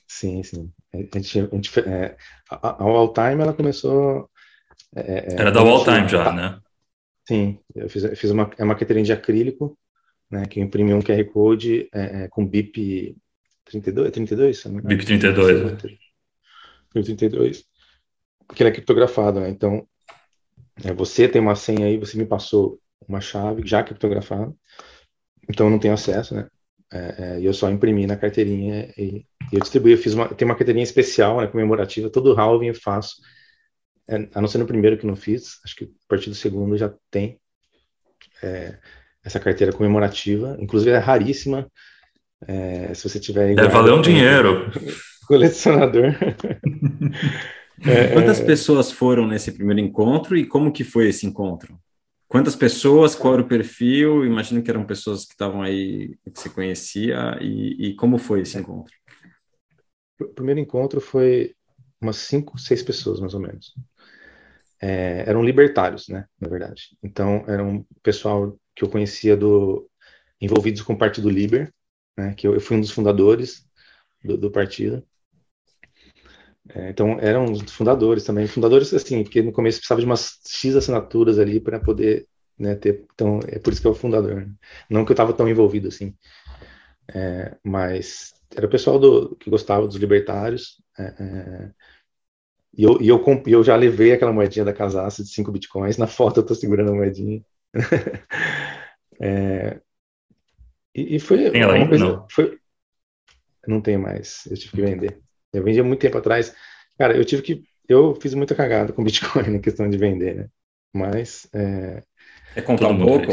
[0.09, 0.73] Sim, sim.
[0.93, 2.17] A gente, a, gente, é,
[2.51, 4.29] a, a All Time ela começou.
[4.95, 6.61] É, é Era da All Time já, né?
[7.27, 9.79] Sim, eu fiz, eu fiz uma, é uma carteirinha de acrílico,
[10.31, 10.45] né?
[10.47, 13.17] Que eu imprimi um QR Code é, é com BIP
[13.65, 14.65] 32, 32?
[14.65, 15.83] BIP 32.
[16.95, 17.65] BIP 32.
[18.55, 19.49] Que ele é criptografado, né?
[19.49, 19.87] Então,
[20.85, 22.79] é, você tem uma senha aí, você me passou
[23.09, 24.53] uma chave já criptografada,
[25.49, 26.49] então eu não tenho acesso, né?
[26.93, 29.93] É, é, e eu só imprimi na carteirinha e, e eu distribuí.
[29.93, 32.11] Eu fiz uma, tem uma carteirinha especial, né, comemorativa.
[32.11, 33.25] Todo halving eu faço, é,
[34.09, 35.59] a não ser no primeiro que não fiz.
[35.65, 37.41] Acho que a partir do segundo já tem
[38.43, 38.79] é,
[39.25, 40.57] essa carteira comemorativa.
[40.61, 41.71] Inclusive é raríssima.
[42.47, 43.55] É, se você tiver.
[43.55, 44.71] Deve valer um dinheiro.
[45.27, 46.15] Colecionador.
[47.83, 51.77] É, Quantas pessoas foram nesse primeiro encontro e como que foi esse encontro?
[52.29, 54.25] Quantas pessoas, qual era o perfil?
[54.25, 58.57] Imagino que eram pessoas que estavam aí, que você conhecia, e, e como foi esse
[58.59, 58.95] encontro?
[60.21, 61.55] O primeiro encontro foi
[62.01, 63.75] umas cinco, seis pessoas, mais ou menos.
[64.87, 66.95] É, eram libertários, né, na verdade.
[67.03, 69.89] Então, era um pessoal que eu conhecia do
[70.39, 71.73] envolvidos com o Partido Liber,
[72.19, 73.67] né, que eu, eu fui um dos fundadores
[74.23, 75.03] do, do partido.
[76.69, 78.47] É, então, eram os fundadores também.
[78.47, 83.07] Fundadores, assim, porque no começo precisava de umas X assinaturas ali para poder né, ter.
[83.15, 84.35] Então, é por isso que é o fundador.
[84.35, 84.53] Né?
[84.91, 86.15] Não que eu estava tão envolvido assim.
[87.09, 90.83] É, mas era o pessoal do, que gostava dos libertários.
[90.99, 91.71] É, é
[92.77, 95.97] e eu, e eu, eu já levei aquela moedinha da casaça de 5 bitcoins.
[95.97, 97.43] Na foto eu estou segurando a moedinha.
[99.21, 99.81] É,
[100.93, 102.05] e, e, foi Tem ela coisa.
[102.05, 102.27] Não.
[102.29, 102.59] Foi,
[103.67, 104.45] não tem mais.
[104.51, 105.21] Eu tive que vender.
[105.53, 106.55] Eu vendi há muito tempo atrás.
[106.99, 107.65] Cara, eu tive que.
[107.89, 110.49] Eu fiz muita cagada com Bitcoin na questão de vender, né?
[110.93, 111.49] Mas.
[111.53, 112.03] É,
[112.63, 113.33] contar Todo um pouco.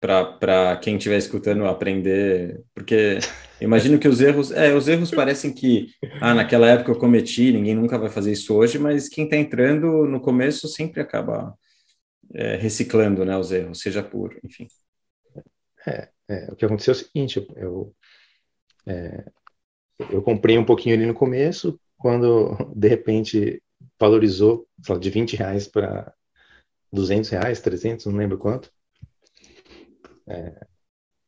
[0.00, 2.62] Para quem estiver escutando aprender?
[2.74, 3.18] Porque
[3.60, 5.88] imagino que os erros, é, os erros parecem que,
[6.20, 10.06] ah, naquela época eu cometi, ninguém nunca vai fazer isso hoje, mas quem está entrando
[10.06, 11.54] no começo sempre acaba
[12.34, 14.66] é, reciclando, né, os erros, seja por, enfim.
[16.28, 17.94] é, o que aconteceu é o seguinte: eu,
[18.86, 19.24] é,
[20.10, 23.62] eu comprei um pouquinho ali no começo, quando de repente
[23.98, 26.12] valorizou, sei lá, de 20 reais para
[26.92, 28.72] 200 reais, 300, não lembro quanto.
[30.30, 30.66] É,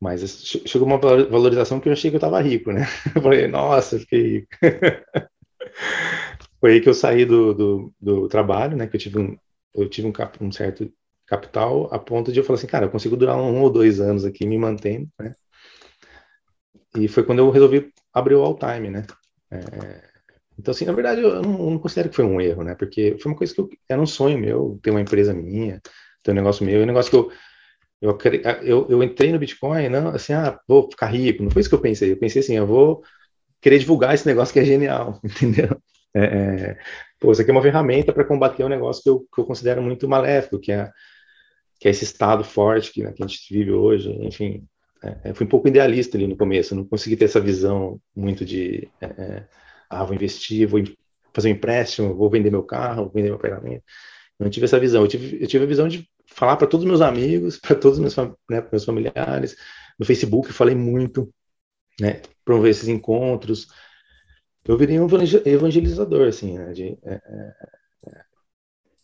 [0.01, 2.81] mas che- chegou uma valor- valorização que eu achei que eu estava rico, né?
[3.15, 4.49] Eu falei, nossa, fiquei rico.
[6.59, 8.87] Foi aí que eu saí do, do, do trabalho, né?
[8.87, 9.37] Que eu tive um,
[9.75, 10.91] eu tive um, um certo
[11.25, 14.25] capital a ponto de eu falar assim, cara, eu consigo durar um ou dois anos
[14.25, 15.33] aqui me mantendo, né?
[16.97, 19.05] E foi quando eu resolvi abrir o All Time, né?
[19.51, 20.03] É,
[20.59, 22.75] então, assim, na verdade, eu não, eu não considero que foi um erro, né?
[22.75, 25.81] Porque foi uma coisa que eu, era um sonho meu, ter uma empresa minha,
[26.23, 27.31] ter um negócio meu, um negócio que eu,
[28.03, 28.17] eu,
[28.63, 31.75] eu, eu entrei no Bitcoin, não, assim, ah, vou ficar rico, não foi isso que
[31.75, 33.01] eu pensei, eu pensei assim, eu vou
[33.61, 35.81] querer divulgar esse negócio que é genial, entendeu?
[36.13, 36.77] É, é,
[37.17, 39.81] pô, isso aqui é uma ferramenta para combater um negócio que eu, que eu considero
[39.81, 40.91] muito maléfico, que é,
[41.79, 44.67] que é esse estado forte que, né, que a gente vive hoje, enfim.
[45.01, 48.43] É, eu fui um pouco idealista ali no começo, não consegui ter essa visão muito
[48.43, 49.47] de, é, é,
[49.89, 50.83] ah, vou investir, vou
[51.33, 53.83] fazer um empréstimo, vou vender meu carro, vou vender meu pagamento.
[54.37, 56.89] Não tive essa visão, eu tive, eu tive a visão de falar para todos os
[56.89, 58.15] meus amigos, para todos os meus,
[58.49, 59.55] né, meus familiares,
[59.99, 61.33] no Facebook falei muito,
[62.01, 63.67] né, promover esses encontros,
[64.65, 67.53] eu virei um evangel- evangelizador, assim, né, de, é, é,
[68.07, 68.21] é,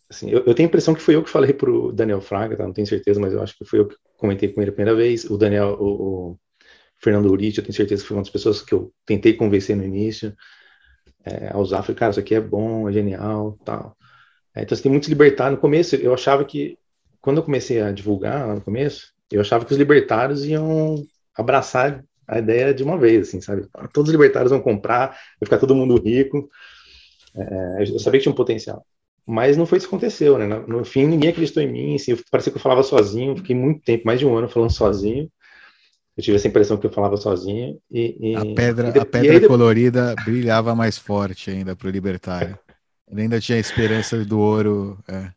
[0.08, 2.64] assim, eu, eu tenho a impressão que foi eu que falei pro Daniel Fraga, tá,
[2.64, 4.96] não tenho certeza, mas eu acho que foi eu que comentei com ele a primeira
[4.96, 6.38] vez, o Daniel, o, o
[6.98, 9.84] Fernando Urich, eu tenho certeza que foi uma das pessoas que eu tentei convencer no
[9.84, 10.34] início,
[11.24, 13.96] é, a usar, falei, cara, isso aqui é bom, é genial, tal.
[14.56, 16.78] É, então, você tem muitos libertários, no começo, eu achava que,
[17.20, 21.02] quando eu comecei a divulgar, lá no começo, eu achava que os libertários iam
[21.36, 23.66] abraçar a ideia de uma vez, assim, sabe?
[23.92, 26.48] Todos os libertários vão comprar, vai ficar todo mundo rico.
[27.36, 28.84] É, eu sabia que tinha um potencial.
[29.26, 30.46] Mas não foi isso que aconteceu, né?
[30.46, 33.54] No, no fim, ninguém acreditou em mim, assim, eu, parecia que eu falava sozinho, fiquei
[33.54, 35.30] muito tempo, mais de um ano falando sozinho.
[36.16, 38.32] Eu tive essa impressão que eu falava sozinho e...
[38.32, 42.58] e A pedra, e a pedra aí, colorida brilhava mais forte ainda para o libertário.
[43.10, 44.98] Ele ainda tinha a esperança do ouro.
[45.08, 45.30] É,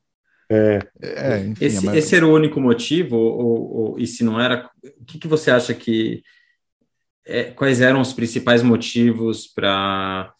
[0.49, 1.65] É, é enfim.
[1.65, 5.17] Esse, mas- esse era o único motivo, ou, ou- e se não era, o que,
[5.19, 6.21] que você acha que,
[7.25, 10.33] é, quais eram os principais motivos para,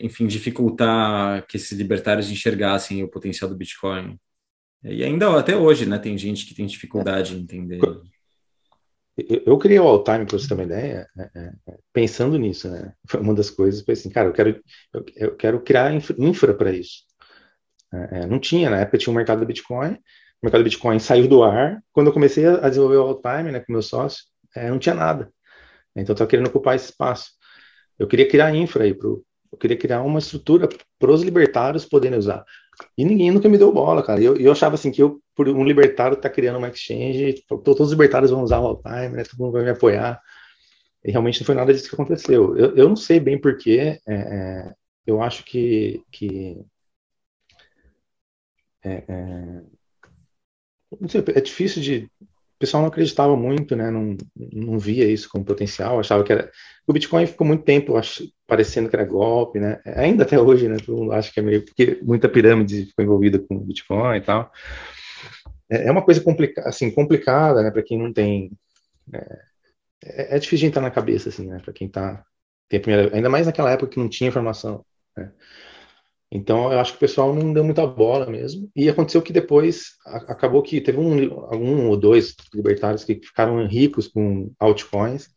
[0.00, 4.18] enfim, dificultar que esses libertários enxergassem o potencial do Bitcoin?
[4.82, 7.80] E ainda até hoje, né, tem gente que tem dificuldade em entender.
[9.16, 12.68] Eu, criei o All Time, para você ter uma ideia, é, é, é, pensando nisso,
[12.68, 12.92] né?
[13.08, 16.52] Foi uma das coisas, foi assim, cara, eu quero, eu, eu quero criar infra, infra
[16.52, 17.04] para isso.
[17.92, 19.98] É, é, não tinha, na época tinha o mercado do Bitcoin, o
[20.42, 21.82] mercado do Bitcoin saiu do ar.
[21.92, 24.94] Quando eu comecei a desenvolver o All Time, né, com meu sócio, é, não tinha
[24.94, 25.30] nada.
[25.94, 27.30] Então eu estava querendo ocupar esse espaço.
[27.98, 30.68] Eu queria criar infra aí, pro, eu queria criar uma estrutura
[30.98, 32.44] para os libertários poderem usar.
[32.96, 34.20] E ninguém nunca me deu bola, cara.
[34.20, 37.86] Eu, eu achava assim que eu, por um libertário, tá criando uma exchange, tipo, todos
[37.86, 39.24] os libertários vão usar o all time, né?
[39.24, 40.20] Todo mundo vai me apoiar.
[41.04, 42.56] E realmente não foi nada disso que aconteceu.
[42.56, 43.98] Eu, eu não sei bem porquê.
[44.06, 44.74] É, é,
[45.06, 46.60] eu acho que, que
[48.86, 49.62] é, é,
[51.08, 52.10] sei, é difícil de
[52.56, 53.90] o pessoal não acreditava muito, né?
[53.90, 56.50] Não, não via isso como potencial, achava que era.
[56.86, 57.92] O Bitcoin ficou muito tempo
[58.46, 59.78] parecendo que era golpe, né?
[59.84, 60.78] Ainda até hoje, né?
[60.78, 61.64] Todo mundo acha que é meio.
[61.66, 64.50] Porque muita pirâmide ficou envolvida com o Bitcoin e tal.
[65.68, 67.70] É uma coisa complicada, assim, complicada, né?
[67.70, 68.50] Para quem não tem.
[69.12, 70.36] É...
[70.36, 71.60] é, difícil de entrar na cabeça, assim, né?
[71.62, 72.24] Para quem tá.
[72.70, 73.14] Tem primeira...
[73.14, 74.84] Ainda mais naquela época que não tinha informação,
[75.16, 75.30] né?
[76.30, 78.70] Então, eu acho que o pessoal não deu muita bola mesmo.
[78.74, 81.14] E aconteceu que depois, acabou que teve um,
[81.54, 85.28] um ou dois libertários que ficaram ricos com altcoins.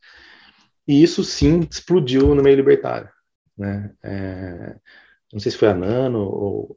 [0.88, 3.10] E isso sim explodiu no meio libertário.
[3.58, 3.93] Né?
[4.04, 4.75] É,
[5.32, 6.75] não sei se foi a Nano ou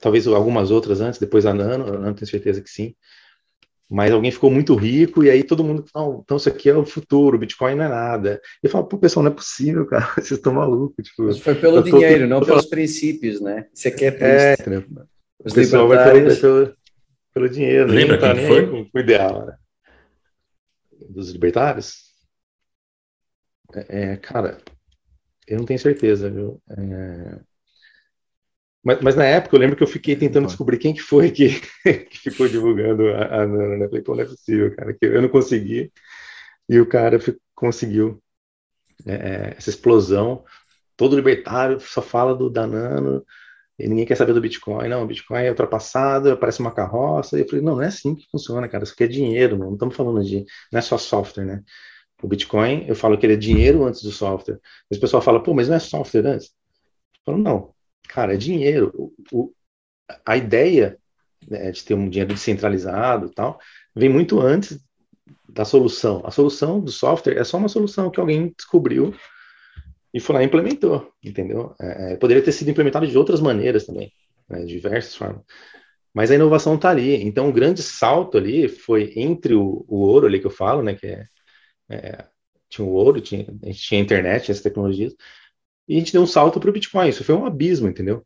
[0.00, 2.94] talvez algumas outras antes, depois a Nano, eu não tenho certeza que sim.
[3.94, 6.84] Mas alguém ficou muito rico e aí todo mundo fala, então isso aqui é o
[6.84, 8.40] futuro, Bitcoin não é nada.
[8.60, 11.06] E eu falo, pô, pessoal, não é possível, cara, vocês estão malucos.
[11.06, 13.68] Tipo, Mas foi pelo dinheiro, não pelos princípios, né?
[13.72, 14.56] Você quer é,
[15.44, 16.76] Os o pessoal vai pelo, pelo,
[17.32, 17.92] pelo dinheiro.
[17.92, 18.66] Lembra tá quem foi?
[18.66, 19.56] Com, com o ideal, né?
[21.08, 22.02] Dos libertários?
[23.88, 24.58] É, cara,
[25.46, 26.60] eu não tenho certeza, viu?
[26.68, 27.38] É...
[28.84, 31.60] Mas, mas, na época eu lembro que eu fiquei tentando descobrir quem que foi que,
[32.10, 33.88] que ficou divulgando a, a Nano, né?
[33.88, 35.92] Falei, pô, não é possível, cara, que eu não consegui.
[36.68, 37.18] E o cara
[37.54, 38.22] conseguiu
[39.06, 40.44] é, é, essa explosão.
[40.96, 43.24] Todo libertário só fala do da Nano,
[43.78, 44.88] e ninguém quer saber do Bitcoin.
[44.88, 47.36] Não, o Bitcoin é ultrapassado, parece uma carroça.
[47.36, 48.84] E eu falei, não, não é assim que funciona, cara.
[48.84, 50.44] Isso aqui é dinheiro, não estamos falando de.
[50.72, 51.62] Não é só software, né?
[52.22, 54.60] O Bitcoin, eu falo que ele é dinheiro antes do software.
[54.90, 56.48] Mas o pessoal fala, pô, mas não é software antes?
[57.26, 57.73] Eu falo, não,
[58.08, 58.92] Cara, é dinheiro.
[58.94, 59.54] O, o,
[60.24, 60.98] a ideia
[61.48, 63.58] né, de ter um dinheiro descentralizado tal
[63.94, 64.78] vem muito antes
[65.48, 66.22] da solução.
[66.24, 69.14] A solução do software é só uma solução que alguém descobriu
[70.12, 71.74] e foi lá e implementou, entendeu?
[71.80, 74.12] É, é poderia ter sido implementado de outras maneiras também,
[74.48, 75.42] né, de diversas formas.
[76.12, 77.22] Mas a inovação está ali.
[77.24, 80.94] Então, o grande salto ali foi entre o, o ouro ali que eu falo, né,
[80.94, 81.24] que é,
[81.90, 82.24] é
[82.68, 85.14] tinha o ouro, tinha, a gente tinha internet, as tecnologias,
[85.88, 87.08] e a gente deu um salto para o Bitcoin.
[87.08, 88.24] Isso foi um abismo, entendeu?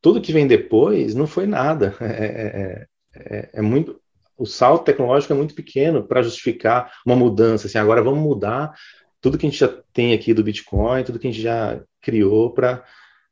[0.00, 1.94] Tudo que vem depois não foi nada.
[2.00, 4.00] É, é, é, é muito.
[4.36, 7.66] O salto tecnológico é muito pequeno para justificar uma mudança.
[7.66, 8.74] Assim, agora vamos mudar
[9.20, 12.52] tudo que a gente já tem aqui do Bitcoin, tudo que a gente já criou
[12.52, 12.84] para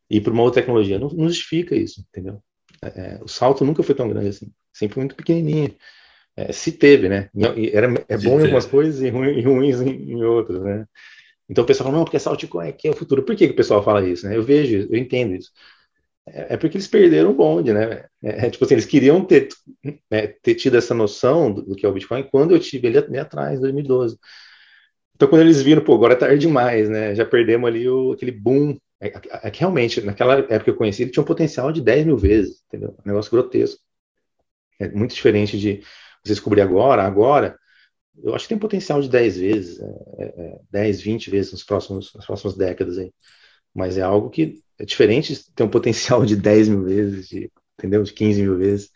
[0.09, 0.99] ir para uma outra tecnologia.
[0.99, 2.41] Não, não justifica isso, entendeu?
[2.83, 4.51] É, é, o salto nunca foi tão grande assim.
[4.73, 5.75] Sempre muito pequenininho.
[6.35, 7.29] É, se teve, né?
[7.73, 10.87] Era, é bom em algumas coisas e, ruim, ruins em, em outras, né?
[11.49, 13.23] Então o pessoal fala, não, porque altcoin aqui é o futuro.
[13.23, 14.27] Por que, que o pessoal fala isso?
[14.27, 14.37] Né?
[14.37, 15.51] Eu vejo, eu entendo isso.
[16.27, 18.07] É, é porque eles perderam o bonde, né?
[18.23, 19.49] É, é, tipo assim, eles queriam ter,
[20.11, 22.99] é, ter tido essa noção do, do, que é o Bitcoin quando eu tive ele
[22.99, 24.19] ali atrás, em 2012.
[25.15, 27.15] Então quando eles viram, pô, agora é tarde demais, né?
[27.15, 28.79] Já perdemos ali o, aquele boom.
[29.01, 29.13] É,
[29.45, 32.17] é que realmente, naquela época que eu conheci, ele tinha um potencial de 10 mil
[32.17, 32.97] vezes, entendeu?
[33.05, 33.81] Um negócio grotesco.
[34.81, 35.81] É muito diferente de
[36.25, 37.59] você descobrir agora, agora,
[38.23, 42.13] eu acho que tem potencial de 10 vezes, é, é, 10, 20 vezes nos próximos,
[42.15, 43.13] nas próximas décadas aí.
[43.75, 48.03] Mas é algo que é diferente ter um potencial de 10 mil vezes, de, entendeu?
[48.03, 48.91] De 15 mil vezes.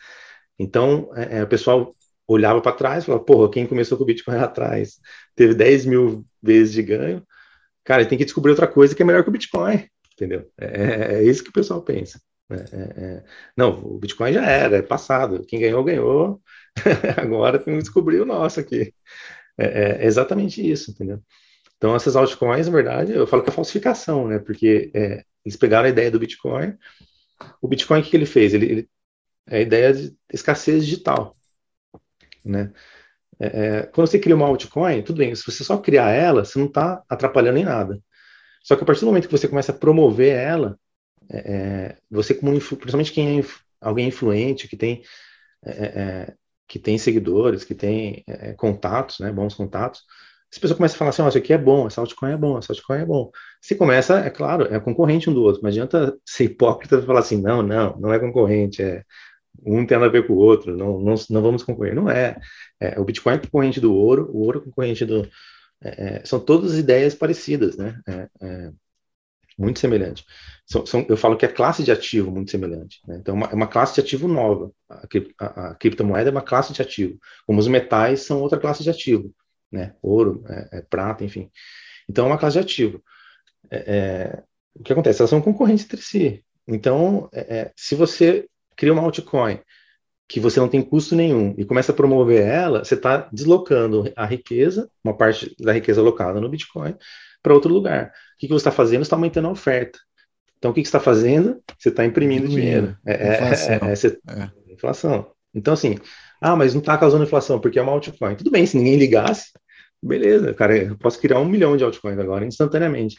[0.58, 1.94] Então, é, é o pessoal
[2.26, 4.98] olhava para trás e falava, porra, quem começou com o Bitcoin lá atrás
[5.34, 7.22] teve 10 mil vezes de ganho,
[7.84, 10.50] cara, tem que descobrir outra coisa que é melhor que o Bitcoin, entendeu?
[10.58, 12.20] É, é, é isso que o pessoal pensa.
[12.48, 12.64] Né?
[12.72, 13.24] É,
[13.56, 15.44] não, o Bitcoin já era, é passado.
[15.46, 16.40] Quem ganhou, ganhou.
[17.16, 18.92] Agora temos que descobrir o nosso aqui.
[19.58, 21.20] É, é, exatamente isso, entendeu?
[21.76, 24.38] Então, essas altcoins, na verdade, eu falo que é falsificação, né?
[24.38, 26.76] Porque é, eles pegaram a ideia do Bitcoin.
[27.60, 28.54] O Bitcoin, o que, que ele fez?
[28.54, 28.90] Ele, ele,
[29.46, 31.36] é a ideia de escassez digital,
[32.44, 32.72] né?
[33.38, 36.58] É, é, quando você cria uma altcoin, tudo bem, se você só criar ela, você
[36.58, 38.00] não está atrapalhando em nada.
[38.62, 40.78] Só que a partir do momento que você começa a promover ela,
[41.30, 43.44] é, é você como principalmente quem é
[43.80, 45.02] alguém influente, que tem
[45.64, 46.34] é,
[46.68, 50.02] que tem seguidores, que tem é, contatos, né, bons contatos,
[50.52, 52.58] as pessoas começam a falar assim, oh, isso aqui é bom, essa altcoin é bom,
[52.58, 53.30] essa altcoin é bom.
[53.60, 57.20] Se começa, é claro, é concorrente um do outro, mas adianta ser hipócrita e falar
[57.20, 59.04] assim, não, não, não é concorrente, é
[59.64, 61.94] um tem nada a ver com o outro, não, não, não vamos concorrer.
[61.94, 62.36] Não é.
[62.80, 62.98] é.
[63.00, 65.28] O Bitcoin é concorrente do ouro, o ouro é concorrente do...
[65.82, 68.00] É, é, são todas ideias parecidas, né?
[68.06, 68.72] É, é
[69.58, 70.24] muito semelhante.
[70.66, 73.00] São, são, eu falo que é classe de ativo muito semelhante.
[73.06, 73.18] Né?
[73.20, 74.70] Então, é uma, é uma, classe de ativo nova.
[74.88, 75.06] A,
[75.38, 78.90] a, a, criptomoeda é uma classe de ativo, como os metais são outra classe de
[78.90, 79.32] ativo,
[79.70, 79.94] né?
[80.02, 81.50] Ouro, é, é prata, enfim.
[82.08, 83.02] Então, é uma classe de ativo.
[83.70, 84.42] É, é
[84.74, 85.20] o que acontece?
[85.20, 86.44] Elas são concorrentes entre si.
[86.68, 89.60] Então, é, se você cria uma altcoin
[90.28, 94.26] que você não tem custo nenhum e começa a promover ela, você está deslocando a
[94.26, 96.96] riqueza, uma parte da riqueza alocada no Bitcoin,
[97.46, 98.06] para outro lugar.
[98.08, 98.98] O que, que você está fazendo?
[98.98, 100.00] Você está aumentando a oferta.
[100.58, 101.62] Então, o que, que você está fazendo?
[101.78, 102.96] Você está imprimindo dinheiro.
[103.06, 103.72] É, é, inflação.
[103.72, 104.18] É, é, você...
[104.28, 104.72] É.
[104.72, 105.30] inflação.
[105.54, 105.96] Então, assim,
[106.40, 108.34] ah, mas não está causando inflação porque é uma altcoin.
[108.34, 109.52] Tudo bem, se ninguém ligasse,
[110.02, 113.16] beleza, cara, eu posso criar um milhão de altcoins agora, instantaneamente.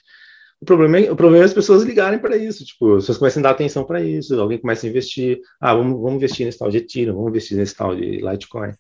[0.60, 3.40] O problema, é, o problema é as pessoas ligarem para isso, tipo, as pessoas começam
[3.40, 6.70] a dar atenção para isso, alguém começa a investir, ah, vamos, vamos investir nesse tal
[6.70, 8.72] de Ethereum, vamos investir nesse tal de Litecoin.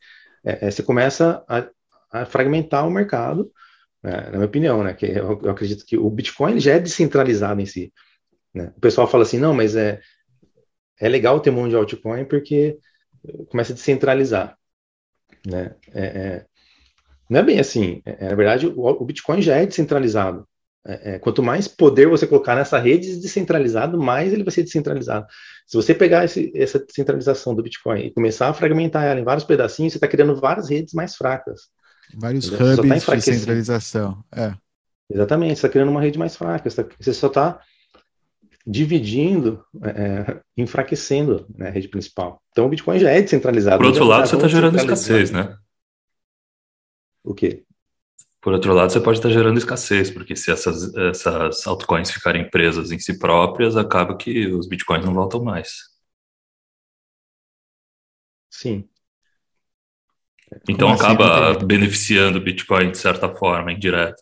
[0.43, 1.67] É, é, você começa a,
[2.11, 3.49] a fragmentar o mercado,
[4.03, 4.93] na minha opinião, né?
[4.93, 7.91] Que eu, eu, acredito que o Bitcoin já é descentralizado em si.
[8.53, 8.71] Né?
[8.75, 9.99] O pessoal fala assim, não, mas é,
[10.99, 12.77] é legal ter um monte de altcoin porque
[13.49, 14.57] começa a descentralizar.
[15.45, 15.75] Né?
[15.93, 16.45] É, é,
[17.29, 18.01] não é bem assim.
[18.05, 20.47] É, é na verdade, o, o, Bitcoin já é descentralizado.
[20.85, 25.27] É, é, quanto mais poder você colocar nessa rede descentralizado, mais ele vai ser descentralizado.
[25.65, 29.43] Se você pegar esse, essa descentralização do Bitcoin e começar a fragmentar ela em vários
[29.43, 31.63] pedacinhos, você está criando várias redes mais fracas.
[32.15, 34.23] Vários hubs tá de centralização.
[34.35, 34.53] É.
[35.09, 37.61] Exatamente, você está criando uma rede mais fraca, você só está
[38.65, 42.41] dividindo, é, é, enfraquecendo né, a rede principal.
[42.51, 43.77] Então o Bitcoin já é descentralizado.
[43.77, 45.57] Por outro lado, tá você está gerando escassez, né?
[47.23, 47.63] O quê?
[48.41, 52.91] Por outro lado, você pode estar gerando escassez, porque se essas, essas altcoins ficarem presas
[52.91, 55.97] em si próprias, acaba que os bitcoins não voltam mais.
[58.49, 58.87] Sim.
[60.69, 61.03] Então Como assim?
[61.05, 64.21] acaba assim, beneficiando o Bitcoin de certa forma, indireta.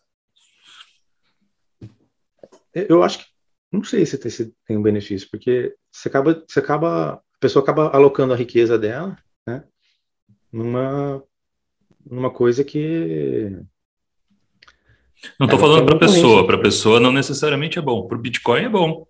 [2.73, 3.25] Eu acho que
[3.71, 7.63] não sei se tem, se tem um benefício, porque você acaba, você acaba, a pessoa
[7.63, 9.63] acaba alocando a riqueza dela, né,
[10.51, 11.23] numa,
[12.05, 13.51] numa coisa que
[15.39, 18.17] não estou é, falando para a pessoa, para a pessoa não necessariamente é bom, para
[18.17, 19.07] o Bitcoin é bom.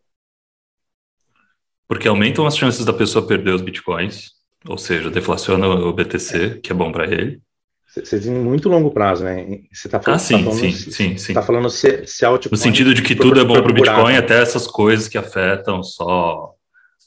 [1.88, 4.32] Porque aumentam as chances da pessoa perder os Bitcoins,
[4.68, 7.42] ou seja, deflaciona o BTC, que é bom para ele.
[7.88, 9.62] Você tem muito longo prazo, né?
[9.72, 11.34] Você tá falando, ah, sim, tá falando, sim, sim, sim.
[11.34, 12.52] Tá falando se, se altcoin...
[12.52, 15.82] No sentido de que tudo é bom para o Bitcoin, até essas coisas que afetam
[15.82, 16.54] só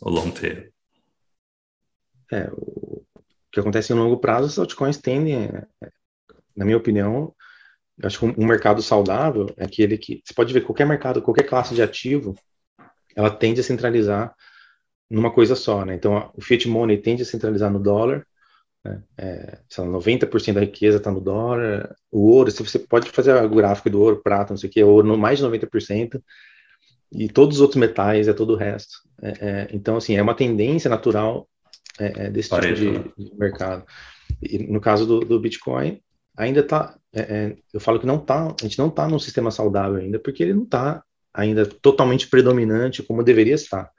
[0.01, 0.71] o long tail.
[2.33, 3.03] É, o
[3.53, 5.51] que acontece em longo prazo, os altcoins tendem,
[6.57, 7.35] na minha opinião,
[7.99, 11.43] eu acho que um, mercado saudável é aquele que você pode ver qualquer mercado, qualquer
[11.43, 12.35] classe de ativo,
[13.15, 14.35] ela tende a centralizar
[15.11, 15.95] numa coisa só, né?
[15.95, 18.27] Então, o fiat money tende a centralizar no dólar,
[18.85, 19.03] né?
[19.17, 21.95] É, sei lá, 90% da riqueza está no dólar.
[22.11, 24.83] O ouro, se você pode fazer o gráfico do ouro, prata, não sei o que,
[24.83, 26.23] ouro mais de 90%,
[27.13, 28.99] e todos os outros metais é todo o resto.
[29.23, 31.49] É, é, então, assim, é uma tendência natural
[31.99, 32.81] é, é, desse Pareto.
[32.81, 33.31] tipo de, né?
[33.31, 33.85] de, mercado.
[34.43, 36.01] E no caso do, do Bitcoin,
[36.37, 39.97] ainda está, é, eu falo que não tá, a gente não está num sistema saudável
[39.97, 43.91] ainda, porque ele não está ainda totalmente predominante como deveria estar.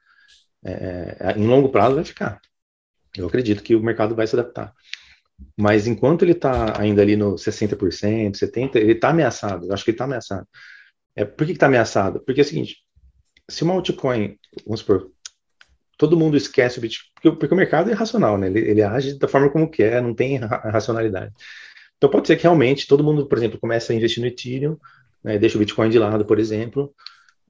[1.35, 2.41] Em longo prazo vai ficar.
[3.15, 4.73] Eu acredito que o mercado vai se adaptar.
[5.57, 7.77] Mas enquanto ele está ainda ali no 60%,
[8.35, 9.67] 70%, ele está ameaçado.
[9.67, 10.47] Eu acho que ele está ameaçado.
[11.15, 12.19] É, por que está ameaçado?
[12.21, 12.77] Porque é o seguinte:
[13.47, 15.11] se uma altcoin, vamos supor,
[15.97, 18.47] todo mundo esquece o Bitcoin, porque, porque o mercado é racional, né?
[18.47, 21.33] Ele, ele, age da forma como quer, não tem ra racionalidade.
[21.97, 24.77] Então pode ser que realmente todo mundo, por exemplo, comece a investir no Ethereum,
[25.21, 26.93] né, deixa o Bitcoin de lado, por exemplo,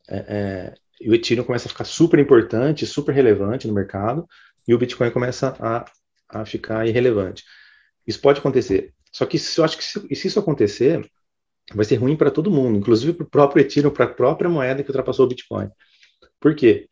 [0.10, 0.74] é, é,
[1.06, 4.28] o Ethereum começa a ficar super importante, super relevante no mercado,
[4.68, 5.86] e o Bitcoin começa a,
[6.30, 7.44] a ficar irrelevante.
[8.06, 8.94] Isso pode acontecer.
[9.12, 11.10] Só que eu acho que se, se isso acontecer,
[11.74, 14.84] vai ser ruim para todo mundo, inclusive para o próprio Ethereum, para a própria moeda
[14.84, 15.70] que ultrapassou o Bitcoin.
[16.40, 16.88] Por quê?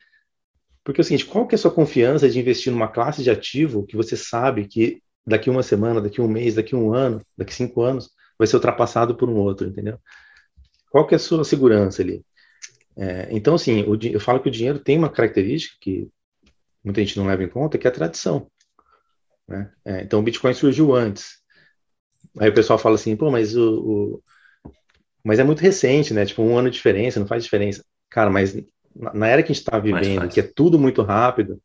[0.84, 3.30] Porque é o seguinte, qual que é a sua confiança de investir numa classe de
[3.30, 7.54] ativo que você sabe que daqui uma semana, daqui um mês, daqui um ano, daqui
[7.54, 10.00] cinco anos, vai ser ultrapassado por um outro, entendeu?
[10.90, 12.24] Qual que é a sua segurança ali?
[12.98, 16.10] É, então, assim, o, eu falo que o dinheiro tem uma característica que
[16.84, 18.50] muita gente não leva em conta, que é a tradição.
[19.48, 19.72] Né?
[19.86, 21.38] É, então, o Bitcoin surgiu antes.
[22.40, 24.24] Aí o pessoal fala assim, pô, mas o, o,
[25.24, 26.26] mas é muito recente, né?
[26.26, 27.84] Tipo, um ano de diferença, não faz diferença.
[28.10, 28.56] Cara, mas
[29.14, 31.62] na era que a gente está vivendo, que é tudo muito rápido,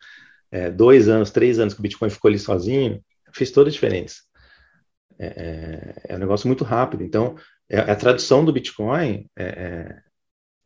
[0.50, 4.16] é, dois anos, três anos que o Bitcoin ficou ali sozinho, fez toda a diferença.
[5.18, 7.02] É, é, é um negócio muito rápido.
[7.02, 7.36] Então,
[7.68, 10.02] é, a tradição do Bitcoin, é, é,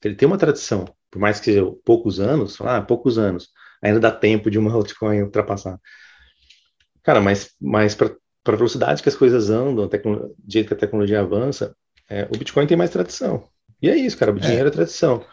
[0.03, 3.49] ele tem uma tradição, por mais que seja poucos anos, ah, poucos anos,
[3.83, 5.79] ainda dá tempo de uma altcoin ultrapassar.
[7.03, 11.21] Cara, mas, mas para a velocidade que as coisas andam, do jeito que a tecnologia
[11.21, 11.75] avança,
[12.09, 13.49] é, o Bitcoin tem mais tradição.
[13.81, 15.25] E é isso, cara, o dinheiro é, é tradição.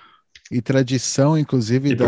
[0.51, 2.05] E tradição, inclusive, e, da.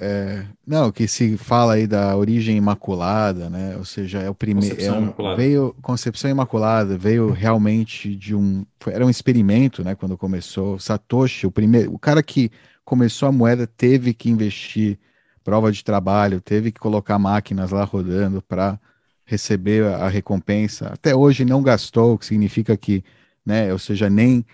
[0.00, 3.76] É, não, que se fala aí da origem imaculada, né?
[3.76, 4.80] Ou seja, é o primeiro.
[4.80, 8.66] É um, veio Concepção Imaculada, veio realmente de um.
[8.86, 9.94] Era um experimento, né?
[9.94, 10.78] Quando começou.
[10.78, 11.94] Satoshi, o primeiro.
[11.94, 12.50] O cara que
[12.84, 14.98] começou a moeda teve que investir
[15.44, 18.78] prova de trabalho, teve que colocar máquinas lá rodando para
[19.24, 20.88] receber a recompensa.
[20.88, 23.02] Até hoje não gastou, o que significa que,
[23.46, 24.44] né, ou seja, nem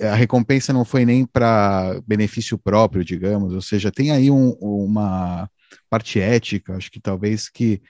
[0.00, 5.50] a recompensa não foi nem para benefício próprio, digamos, ou seja, tem aí um, uma
[5.90, 7.82] parte ética, acho que talvez que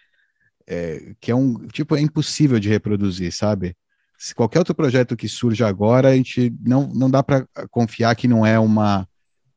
[0.66, 3.74] é, que é um tipo é impossível de reproduzir, sabe?
[4.18, 8.28] Se qualquer outro projeto que surge agora, a gente não, não dá para confiar que
[8.28, 9.08] não é uma,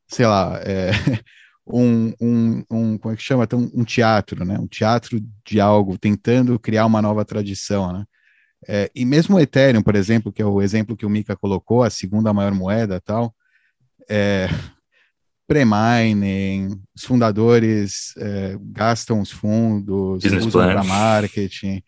[0.08, 0.92] sei lá, é,
[1.68, 3.44] um, um, um, como é que chama?
[3.44, 4.58] Então, um teatro, né?
[4.60, 8.06] Um teatro de algo, tentando criar uma nova tradição, né?
[8.68, 11.84] É, e mesmo o Ethereum, por exemplo, que é o exemplo que o Mika colocou,
[11.84, 13.34] a segunda maior moeda tal,
[14.10, 14.48] é,
[15.48, 21.84] pre-mining, os fundadores é, gastam os fundos, Business usam para marketing,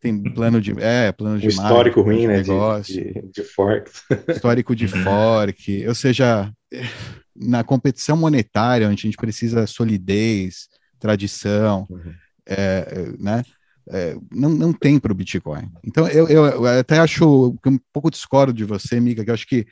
[0.00, 3.90] tem plano de é plano de histórico ruim, né, negócio, de, de, de fork,
[4.28, 6.52] histórico de fork, ou seja,
[7.34, 10.68] na competição monetária, onde a gente precisa solidez,
[11.00, 12.14] tradição, uhum.
[12.46, 13.42] é, né?
[13.90, 15.70] É, não, não tem para o Bitcoin.
[15.84, 19.46] Então, eu, eu, eu, até acho um pouco discordo de você, Mica, que eu acho
[19.46, 19.66] que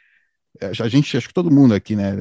[0.60, 2.14] é, a gente, acho que todo mundo aqui, né,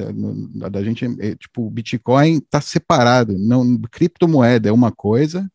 [0.70, 5.48] da gente, é, tipo, o Bitcoin está separado, não, criptomoeda é uma coisa,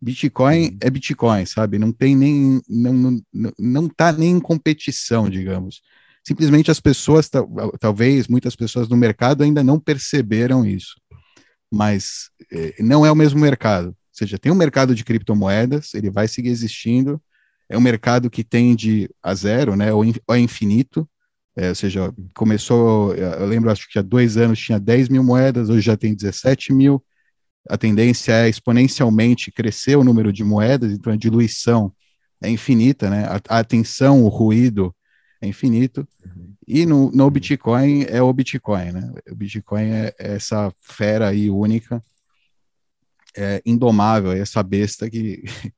[0.00, 0.78] Bitcoin uhum.
[0.80, 1.78] é Bitcoin, sabe?
[1.78, 5.82] Não tem nem, não, não, não tá nem em competição, digamos.
[6.24, 7.28] simplesmente as pessoas,
[7.78, 10.94] talvez muitas pessoas no mercado ainda não perceberam isso.
[11.72, 13.94] Mas eh, não é o mesmo mercado.
[14.20, 17.20] Ou seja, tem um mercado de criptomoedas, ele vai seguir existindo,
[17.70, 21.08] é um mercado que tende a zero, né, ou, a infinito,
[21.56, 25.70] é, ou seja, começou, eu lembro, acho que há dois anos tinha 10 mil moedas,
[25.70, 27.02] hoje já tem 17 mil,
[27.66, 31.90] a tendência é exponencialmente crescer o número de moedas, então a diluição
[32.42, 34.94] é infinita, né, a, a atenção, o ruído
[35.40, 36.52] é infinito, uhum.
[36.68, 41.48] e no, no Bitcoin é o Bitcoin, né, o Bitcoin é, é essa fera aí
[41.48, 42.02] única,
[43.36, 45.42] é indomável, essa besta que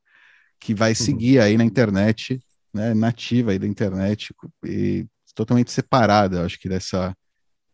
[0.61, 0.97] que vai uhum.
[0.97, 2.41] seguir aí na internet,
[2.73, 4.33] né, nativa aí da internet
[4.65, 7.17] e totalmente separada, acho que dessa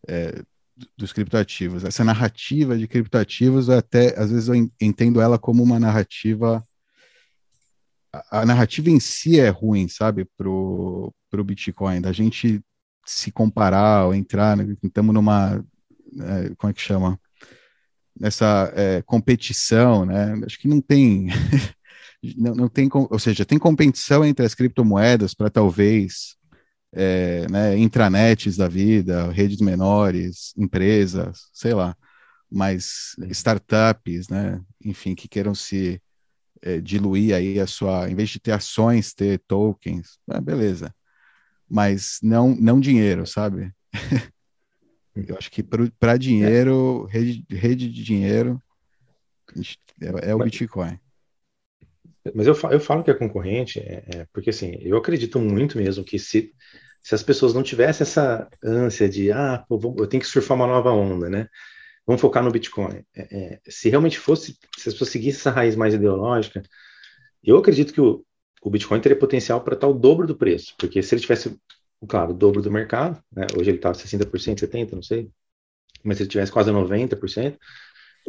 [0.08, 0.42] é,
[0.96, 1.84] dos criptoativos.
[1.84, 6.66] Essa narrativa de criptoativos, até às vezes eu entendo ela como uma narrativa
[8.12, 12.62] a, a narrativa em si é ruim, sabe, pro pro Bitcoin, da gente
[13.04, 15.62] se comparar ou entrar, estamos numa
[16.20, 17.20] é, como é que chama?
[18.20, 20.34] Nessa é, competição, né?
[20.44, 21.28] Acho que não tem
[22.36, 26.36] não, não tem, ou seja, tem competição entre as criptomoedas para talvez
[26.92, 31.96] é, né, intranets da vida, redes menores, empresas, sei lá,
[32.50, 36.00] mas startups, né, enfim, que queiram se
[36.62, 40.94] é, diluir aí a sua, em vez de ter ações, ter tokens, ah, beleza,
[41.68, 43.72] mas não, não dinheiro, sabe?
[45.26, 48.62] Eu acho que para dinheiro, rede, rede de dinheiro,
[50.00, 50.98] é, é o Bitcoin.
[52.34, 55.78] Mas eu falo, eu falo que é concorrente, é, é, porque assim, eu acredito muito
[55.78, 56.52] mesmo que se,
[57.02, 60.56] se as pessoas não tivessem essa ânsia de, ah, pô, vou, eu tenho que surfar
[60.56, 61.48] uma nova onda, né?
[62.06, 63.04] Vamos focar no Bitcoin.
[63.14, 66.62] É, é, se realmente fosse, se as pessoas seguissem essa raiz mais ideológica,
[67.42, 68.24] eu acredito que o,
[68.62, 71.56] o Bitcoin teria potencial para estar o dobro do preço, porque se ele tivesse,
[72.06, 73.46] claro, o dobro do mercado, né?
[73.56, 75.30] hoje ele está 60%, 70%, não sei,
[76.04, 77.56] mas se ele tivesse quase 90%,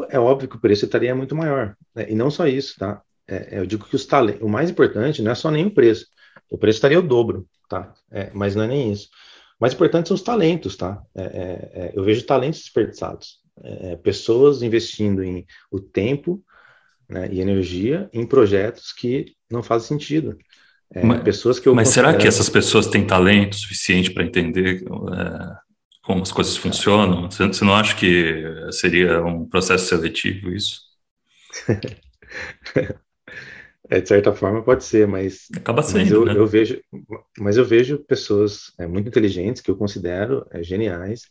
[0.10, 1.76] é óbvio que o preço estaria muito maior.
[1.94, 2.08] Né?
[2.10, 3.02] E não só isso, tá?
[3.28, 5.74] É, é, eu digo que os talentos, o mais importante não é só nem o
[5.74, 6.08] preço.
[6.50, 7.94] O preço estaria o dobro, tá?
[8.12, 9.08] É, mas não é nem isso.
[9.60, 11.02] O mais importante são os talentos, tá?
[11.16, 13.40] É, é, eu vejo talentos desperdiçados.
[14.04, 16.44] pessoas investindo em o tempo
[17.10, 20.38] né, e energia em projetos que não fazem sentido.
[21.04, 22.08] Mas, pessoas que eu mas considero...
[22.08, 24.84] será que essas pessoas têm talento suficiente para entender
[26.04, 27.30] como as coisas funcionam?
[27.30, 30.82] Você não acha que seria um processo seletivo isso?
[33.90, 36.34] É, de certa forma pode ser, mas, Acaba sendo, mas eu, né?
[36.38, 36.80] eu vejo,
[37.40, 41.24] mas eu vejo pessoas é, muito inteligentes que eu considero é, geniais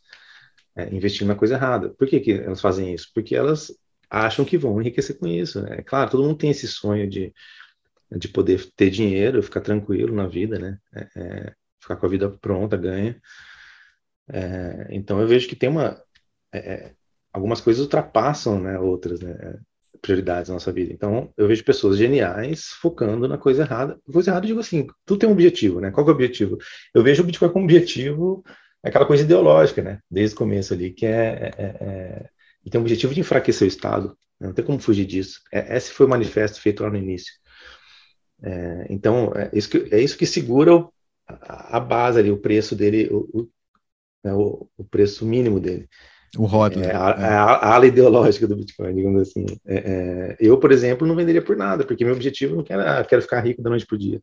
[0.77, 1.91] é, investindo na coisa errada.
[1.91, 3.11] Por que, que elas fazem isso?
[3.15, 3.73] Porque elas
[4.11, 5.61] acham que vão enriquecer com isso.
[5.67, 7.33] É claro, todo mundo tem esse sonho de,
[8.17, 10.79] de poder ter dinheiro, ficar tranquilo na vida, né?
[10.95, 13.21] É, é, ficar com a vida pronta, ganha.
[14.31, 16.03] É, então eu vejo que tem uma
[17.33, 19.59] algumas coisas ultrapassam, né, outras, né?
[20.01, 20.93] prioridades na nossa vida.
[20.93, 23.99] Então, eu vejo pessoas geniais focando na coisa errada.
[24.11, 25.91] Coisa errada, eu digo assim, tudo tem um objetivo, né?
[25.91, 26.57] Qual é o objetivo?
[26.95, 28.45] Eu vejo o Bitcoin como objetivo,
[28.83, 30.01] aquela coisa ideológica, né?
[30.11, 32.29] Desde o começo ali, que é, é, é
[32.71, 34.09] tem o objetivo de enfraquecer o Estado.
[34.39, 34.49] Né?
[34.49, 35.41] Não tem como fugir disso.
[35.53, 37.33] É, esse foi o manifesto feito lá no início.
[38.43, 40.93] É, então, é isso, que, é isso que segura o,
[41.27, 43.49] a, a, base ali, o preço dele, o, o,
[44.25, 45.89] né, o, o preço mínimo dele.
[46.37, 46.85] O rótulo.
[46.85, 47.25] É, a, é.
[47.25, 49.47] a, a, ala ideológica do Bitcoin, digamos assim.
[49.67, 53.23] É, é, eu, por exemplo, não venderia por nada, porque meu objetivo não ah, quero
[53.23, 54.23] ficar rico da noite para o dia.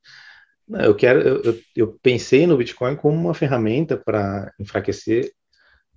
[0.67, 5.31] Não, eu quero, eu, eu, pensei no Bitcoin como uma ferramenta para enfraquecer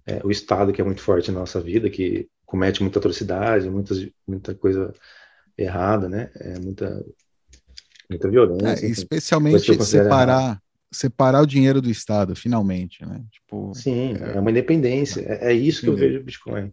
[0.07, 4.07] é, o Estado que é muito forte na nossa vida, que comete muita atrocidade, muitas,
[4.27, 4.93] muita coisa
[5.57, 6.31] errada, né?
[6.37, 7.05] É, muita,
[8.09, 8.87] muita violência.
[8.87, 13.23] É, especialmente separar separar o dinheiro do Estado, finalmente, né?
[13.31, 15.21] Tipo, Sim, é, é uma independência.
[15.21, 16.73] É, é isso que eu vejo o Bitcoin.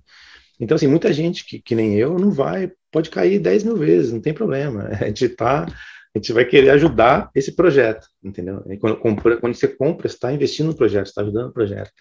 [0.60, 4.14] Então, assim, muita gente que, que nem eu não vai, pode cair 10 mil vezes,
[4.14, 4.90] não tem problema.
[5.02, 8.64] A gente tá, a gente vai querer ajudar esse projeto, entendeu?
[8.80, 11.92] Quando, compra, quando você compra, você está investindo no projeto, está ajudando o projeto.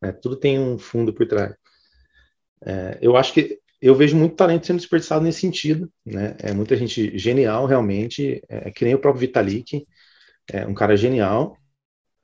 [0.00, 0.12] Né?
[0.12, 1.54] Tudo tem um fundo por trás.
[2.64, 6.36] É, eu acho que eu vejo muito talento sendo desperdiçado nesse sentido, né?
[6.38, 9.86] É muita gente genial, realmente, é, que nem o próprio Vitalik,
[10.52, 11.58] é um cara genial,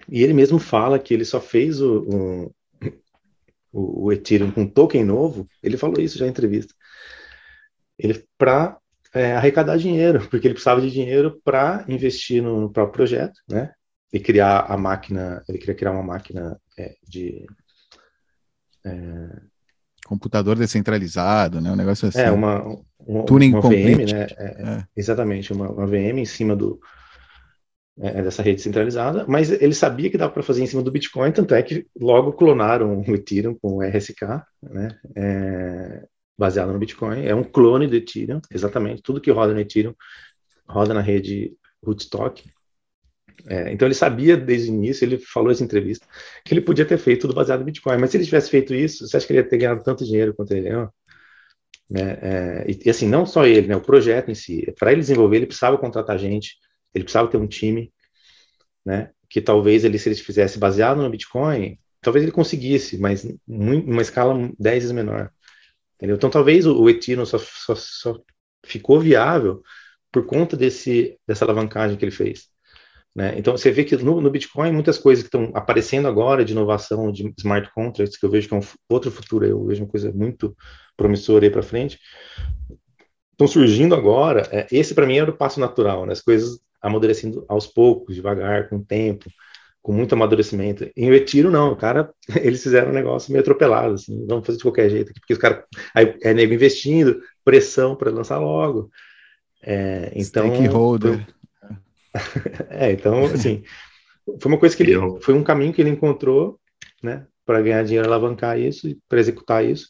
[0.08, 2.52] e ele mesmo fala que ele só fez o,
[3.72, 6.72] o, o Ethereum com token novo, ele falou isso já em entrevista.
[7.98, 8.78] Ele para
[9.12, 13.72] é, arrecadar dinheiro, porque ele precisava de dinheiro para investir no, no, próprio projeto, né?
[14.12, 17.46] E criar a máquina, ele queria criar uma máquina é, de
[18.86, 19.47] é,
[20.08, 21.70] computador descentralizado, né?
[21.70, 22.20] Um negócio assim.
[22.20, 22.64] É uma,
[22.98, 24.26] uma, Tuning uma VM, né?
[24.38, 26.80] É, é, exatamente, uma, uma VM em cima do
[28.00, 31.30] é, dessa rede centralizada, mas ele sabia que dava para fazer em cima do Bitcoin,
[31.30, 34.22] tanto é que logo clonaram o Ethereum com o RSK,
[34.62, 36.04] né, é,
[36.38, 39.94] baseado no Bitcoin, é um clone do Ethereum, exatamente, tudo que roda no Ethereum
[40.66, 41.52] roda na rede
[41.84, 42.44] Rootstock,
[43.46, 46.06] é, então ele sabia desde o início, ele falou essa entrevista,
[46.44, 49.06] que ele podia ter feito tudo baseado no Bitcoin, mas se ele tivesse feito isso,
[49.06, 50.92] você acha que ele ia ter ganhado tanto dinheiro quanto ele ganhou?
[51.88, 52.18] Né?
[52.20, 55.36] É, e, e, assim, não só ele, né, o projeto em si, para ele desenvolver,
[55.36, 56.56] ele precisava contratar gente,
[56.94, 57.92] ele precisava ter um time,
[58.84, 63.38] né, que talvez ele, se ele fizesse baseado no Bitcoin, talvez ele conseguisse, mas em
[63.48, 65.30] uma escala 10 vezes menor.
[65.96, 66.16] Entendeu?
[66.16, 68.20] Então, talvez o, o Ethereum só, só, só,
[68.64, 69.62] ficou viável
[70.12, 72.48] por conta desse, dessa alavancagem que ele fez.
[73.14, 73.34] Né?
[73.36, 77.10] Então, você vê que no, no Bitcoin, muitas coisas que estão aparecendo agora de inovação
[77.10, 80.12] de smart contracts, que eu vejo que é um outro futuro, eu vejo uma coisa
[80.12, 80.56] muito
[80.96, 81.98] promissora aí para frente,
[83.32, 84.48] estão surgindo agora.
[84.52, 86.12] É, esse, para mim, era o passo natural, né?
[86.12, 89.28] as coisas amadurecendo aos poucos, devagar, com o tempo,
[89.82, 90.88] com muito amadurecimento.
[90.96, 94.64] Em Retiro, não, o cara, eles fizeram um negócio meio atropelado, assim, vamos fazer de
[94.64, 98.90] qualquer jeito porque os caras, aí é nego investindo, pressão para lançar logo.
[99.62, 100.54] É, então.
[100.54, 101.26] Stakeholder.
[102.70, 103.62] é, então, assim,
[104.40, 106.58] foi uma coisa que ele, foi um caminho que ele encontrou,
[107.02, 109.88] né, para ganhar dinheiro, alavancar isso, para executar isso.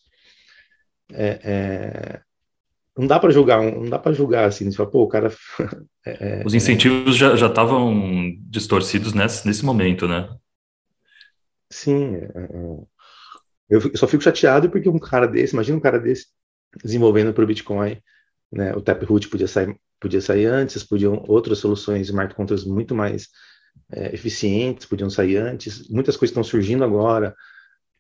[1.13, 2.21] É, é,
[2.97, 5.33] não dá para julgar, não dá para julgar assim, fala, pô, o cara.
[6.07, 10.27] É, é, Os incentivos já estavam distorcidos nesse, nesse momento, né?
[11.69, 12.15] Sim.
[12.15, 12.87] É, é,
[13.69, 16.29] eu só fico chateado porque um cara desse, imagina um cara desse
[16.83, 18.01] desenvolvendo para o Bitcoin,
[18.51, 18.75] né?
[18.75, 23.29] O Taproot podia sair, podia sair antes, podiam outras soluções smart contracts muito mais
[23.91, 25.89] é, eficientes podiam sair antes.
[25.89, 27.35] Muitas coisas estão surgindo agora,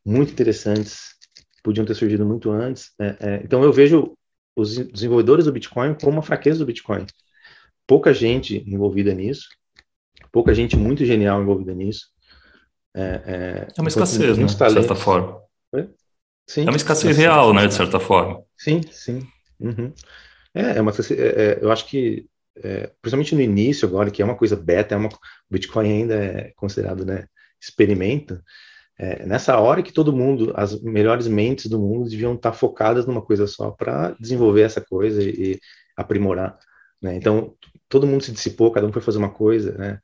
[0.05, 1.15] muito interessantes,
[1.63, 2.91] podiam ter surgido muito antes.
[3.45, 4.17] então eu vejo
[4.57, 7.07] os desenvolvedores do Bitcoin como uma fraqueza do Bitcoin.
[7.87, 9.49] Pouca gente envolvida nisso,
[10.33, 12.09] pouca gente muito genial envolvida nisso.
[12.95, 15.41] É, é, é uma escassez, né, de certa forma.
[16.47, 18.43] Sim, é uma escassez real, né, de certa forma.
[18.57, 19.27] Sim, sim.
[19.61, 19.93] Uhum.
[20.59, 24.25] É, é uma, é, é, eu acho que, é, principalmente no início agora, que é
[24.25, 27.27] uma coisa beta, é uma, o Bitcoin ainda é considerado, né,
[27.61, 28.43] experimento,
[28.99, 33.23] é, nessa hora que todo mundo, as melhores mentes do mundo deviam estar focadas numa
[33.23, 35.61] coisa só para desenvolver essa coisa e, e
[35.97, 36.59] aprimorar.
[37.01, 37.15] Né?
[37.15, 37.55] Então,
[37.89, 39.73] todo mundo se dissipou, cada um foi fazer uma coisa.
[39.79, 40.01] Né?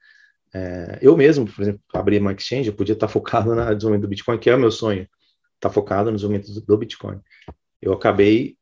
[0.54, 4.08] É, eu mesmo, por exemplo, abri uma exchange, eu podia estar focado no desenvolvimento do
[4.08, 5.08] Bitcoin, que é o meu sonho,
[5.56, 7.20] estar focado no desenvolvimento do Bitcoin.
[7.82, 8.56] Eu acabei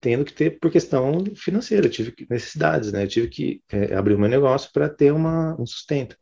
[0.00, 3.04] tendo que ter por questão financeira, eu tive necessidades, né?
[3.04, 6.16] Eu tive que é, abrir o meu negócio para ter uma, um sustento.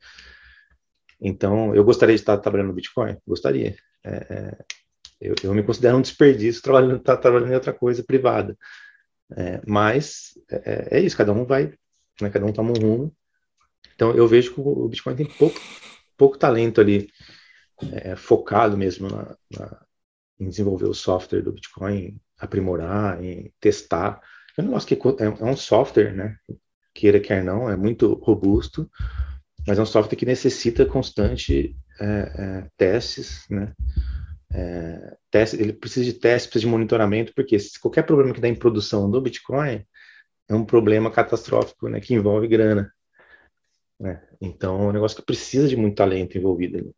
[1.21, 3.17] Então, eu gostaria de estar trabalhando no Bitcoin?
[3.27, 3.77] Gostaria.
[4.05, 4.59] É, é,
[5.21, 8.57] eu, eu, me considero um desperdício trabalhando, tá trabalhando em outra coisa privada.
[9.37, 11.73] É, mas é, é, isso, cada um vai,
[12.21, 13.17] né, cada um toma um rumo.
[13.95, 15.59] Então, eu vejo que o Bitcoin tem pouco,
[16.17, 17.11] pouco talento ali,
[17.93, 19.87] é, focado mesmo na, na,
[20.39, 24.21] em desenvolver o software do Bitcoin, aprimorar, em testar.
[24.57, 26.37] É um negócio que é, é um software, né?
[26.95, 28.91] Queira, quer não, é muito robusto
[29.67, 33.75] mas é um software que necessita constante é, é, testes, né?
[34.55, 38.49] É, teste, ele precisa de testes, precisa de monitoramento, porque se qualquer problema que dá
[38.49, 39.85] em produção do Bitcoin
[40.49, 42.93] é um problema catastrófico, né, que envolve grana.
[43.99, 44.23] Né?
[44.41, 46.95] Então, é um negócio que precisa de muito talento envolvido ali.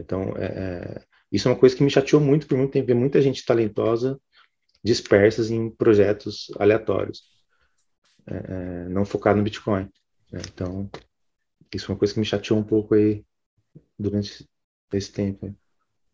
[0.00, 1.02] Então, é, é,
[1.34, 4.20] isso é uma coisa que me chateou muito por muito tempo, ver muita gente talentosa
[4.84, 7.22] dispersas em projetos aleatórios,
[8.26, 9.88] é, é não focado no Bitcoin.
[10.30, 10.40] Né?
[10.52, 10.88] Então,
[11.74, 13.24] isso é uma coisa que me chateou um pouco aí
[13.98, 14.48] durante
[14.92, 15.52] esse tempo.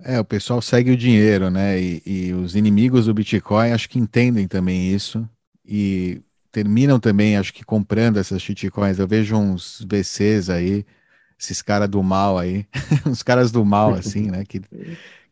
[0.02, 1.78] É, o pessoal segue o dinheiro, né?
[1.78, 5.28] E, e, os inimigos do Bitcoin acho que entendem também isso
[5.62, 8.98] e terminam também, acho que comprando essas shitcoins.
[8.98, 10.86] Eu vejo uns VCs aí,
[11.40, 12.66] esses caras do mal aí,
[13.06, 14.44] uns caras do mal assim, né?
[14.44, 14.60] Que,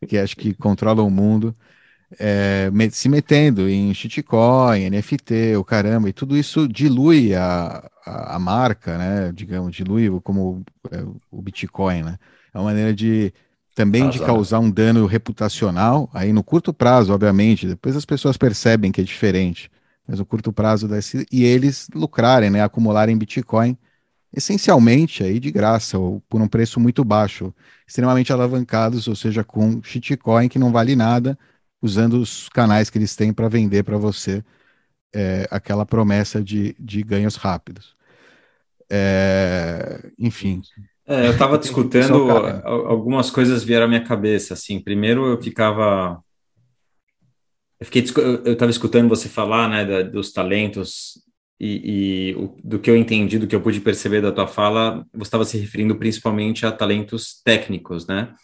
[0.06, 1.54] que acho que controlam o mundo
[2.18, 8.38] é, se metendo em shitcoin, NFT, o caramba, e tudo isso dilui a, a, a
[8.38, 9.32] marca, né?
[9.32, 12.18] Digamos, dilui como é, o Bitcoin, né?
[12.54, 13.32] É uma maneira de
[13.74, 18.90] também de causar um dano reputacional, aí no curto prazo, obviamente, depois as pessoas percebem
[18.90, 19.70] que é diferente,
[20.06, 23.78] mas no curto prazo desse, e eles lucrarem, né, acumularem Bitcoin
[24.32, 27.54] essencialmente aí de graça ou por um preço muito baixo,
[27.86, 31.38] extremamente alavancados, ou seja, com shitcoin que não vale nada,
[31.80, 34.44] usando os canais que eles têm para vender para você
[35.14, 37.96] é, aquela promessa de, de ganhos rápidos.
[38.90, 40.62] É, enfim.
[41.06, 42.30] É, eu estava discutindo,
[42.64, 44.54] algumas coisas vieram à minha cabeça.
[44.54, 46.22] Assim, primeiro eu ficava.
[47.80, 48.04] Eu fiquei
[48.44, 51.22] eu estava escutando você falar, né, da, dos talentos
[51.60, 55.04] e, e o, do que eu entendi, do que eu pude perceber da tua fala,
[55.12, 58.34] você estava se referindo principalmente a talentos técnicos, né?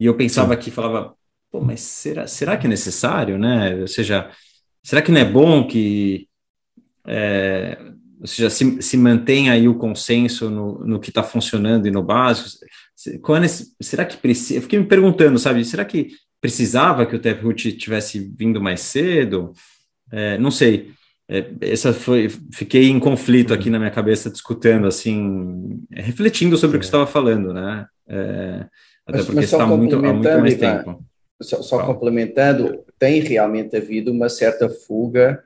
[0.00, 0.54] E eu pensava Sim.
[0.54, 1.14] aqui, falava,
[1.50, 3.74] pô, mas será, será que é necessário, né?
[3.76, 4.30] Ou seja,
[4.82, 6.28] será que não é bom que,
[7.06, 7.78] é,
[8.20, 12.02] ou seja, se, se mantém aí o consenso no, no que está funcionando e no
[12.02, 12.48] básico?
[13.22, 13.48] Quando, é
[13.80, 14.58] será que precisa?
[14.58, 15.64] Eu fiquei me perguntando, sabe?
[15.64, 16.08] Será que
[16.40, 19.52] precisava que o Taproot tivesse vindo mais cedo?
[20.10, 20.92] É, não sei.
[21.30, 26.80] É, essa foi, fiquei em conflito aqui na minha cabeça, discutindo, assim, refletindo sobre o
[26.80, 27.86] que você estava falando, né?
[28.08, 28.64] É,
[29.06, 31.04] até mas, porque está muito, há muito mais tempo.
[31.40, 35.44] Só, só complementando, tem realmente havido uma certa fuga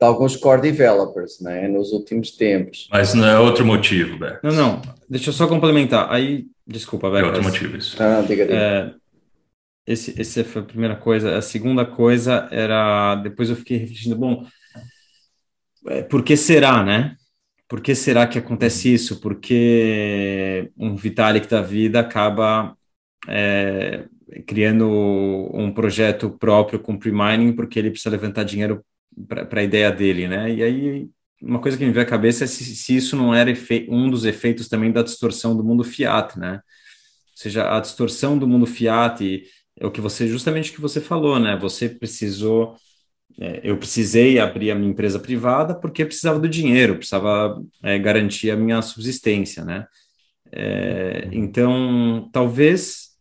[0.00, 2.88] de alguns core developers, né, nos últimos tempos.
[2.90, 4.40] Mas não é outro motivo, Beto.
[4.42, 4.82] Não, não.
[5.08, 6.12] Deixa eu só complementar.
[6.12, 7.24] Aí, desculpa, Beto.
[7.24, 7.96] É outro motivo isso.
[8.02, 8.56] Ah, diga, diga.
[8.56, 8.94] É,
[9.86, 11.38] esse, esse foi a primeira coisa.
[11.38, 14.44] A segunda coisa era, depois eu fiquei refletindo, bom,
[15.86, 17.16] é, por que será, né?
[17.68, 19.20] Por que será que acontece isso?
[19.20, 22.76] Porque um Vitalik da vida acaba
[23.28, 24.06] é,
[24.46, 24.88] criando
[25.52, 28.84] um projeto próprio com pre-mining porque ele precisa levantar dinheiro
[29.28, 30.52] para a ideia dele, né?
[30.52, 31.08] E aí,
[31.40, 33.52] uma coisa que me veio à cabeça é se, se isso não era
[33.88, 36.54] um dos efeitos também da distorção do mundo fiat, né?
[36.54, 39.42] Ou seja, a distorção do mundo fiat
[39.78, 41.56] é o que você, justamente o que você falou, né?
[41.56, 42.76] Você precisou
[43.40, 48.50] é, eu precisei abrir a minha empresa privada porque precisava do dinheiro, precisava é, garantir
[48.50, 49.86] a minha subsistência, né?
[50.52, 53.14] É, então, talvez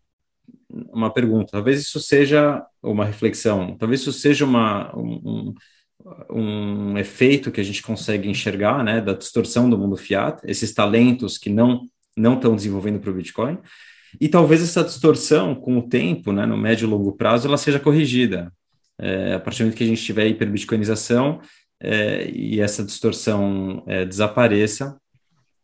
[0.70, 5.54] uma pergunta, talvez isso seja uma reflexão, talvez isso seja uma, um,
[6.30, 11.38] um, efeito que a gente consegue enxergar, né, da distorção do mundo fiat, esses talentos
[11.38, 13.58] que não não estão desenvolvendo para o Bitcoin,
[14.22, 17.80] e talvez essa distorção, com o tempo, né, no médio e longo prazo, ela seja
[17.80, 18.54] corrigida.
[19.04, 21.42] É, a partir do momento que a gente tiver hiperbitcoinização
[21.82, 24.98] é, e essa distorção é, desapareça,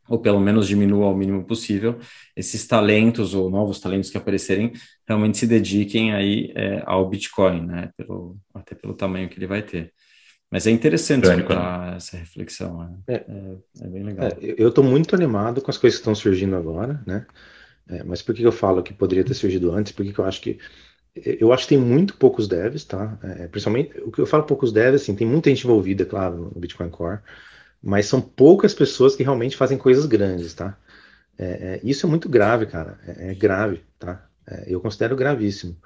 [0.10, 2.00] ou pelo menos diminua ao mínimo possível,
[2.36, 4.74] esses talentos ou novos talentos que aparecerem
[5.08, 7.92] realmente se dediquem aí é, ao Bitcoin, né?
[7.96, 9.94] Pelo, até pelo tamanho que ele vai ter.
[10.52, 12.98] Mas é interessante escutar essa reflexão, né?
[13.08, 14.28] é, é, é, bem legal.
[14.28, 17.26] É, eu estou muito animado com as coisas que estão surgindo agora, né?
[17.88, 19.92] É, mas por que eu falo que poderia ter surgido antes?
[19.92, 20.60] Porque eu acho que
[21.26, 23.18] eu acho que tem muito poucos devs, tá?
[23.24, 26.60] É, principalmente, o que eu falo poucos devs, assim, tem muita gente envolvida, claro, no
[26.60, 27.20] Bitcoin Core,
[27.82, 30.78] mas são poucas pessoas que realmente fazem coisas grandes, tá?
[31.38, 34.28] É, é, isso é muito grave, cara, é, é grave, tá?
[34.46, 35.78] É, eu considero gravíssimo.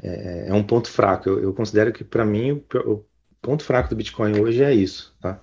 [0.00, 1.28] É, é, um ponto fraco.
[1.28, 3.04] Eu, eu considero que, para mim, o, o,
[3.42, 5.40] ponto fraco do Bitcoin hoje é isso, tá?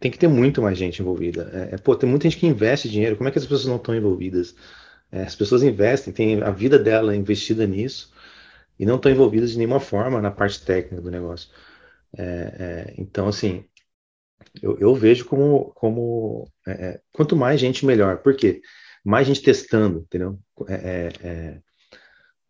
[0.00, 1.70] tem que ter muito mais gente envolvida.
[1.84, 4.54] pô, tem muita gente que investe dinheiro, como é que as pessoas não estão envolvidas?
[5.12, 8.10] É, as pessoas investem, têm a vida dela investida nisso
[8.78, 11.50] e não estão envolvidas de nenhuma forma na parte técnica do negócio.
[12.16, 13.64] É, é, então, assim,
[14.62, 18.18] eu, eu, vejo como, como é, é, quanto mais gente, melhor.
[18.18, 18.62] Por quê?
[19.04, 20.38] Mais gente testando, entendeu?
[20.68, 21.60] É,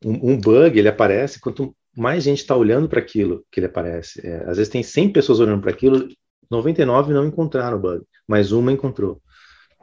[0.05, 4.27] um, um, bug, ele aparece, quanto mais gente está olhando para aquilo que ele aparece.
[4.47, 6.09] às vezes tem 100 pessoas olhando para aquilo,
[6.51, 9.21] 99 não encontraram o bug, mas uma encontrou.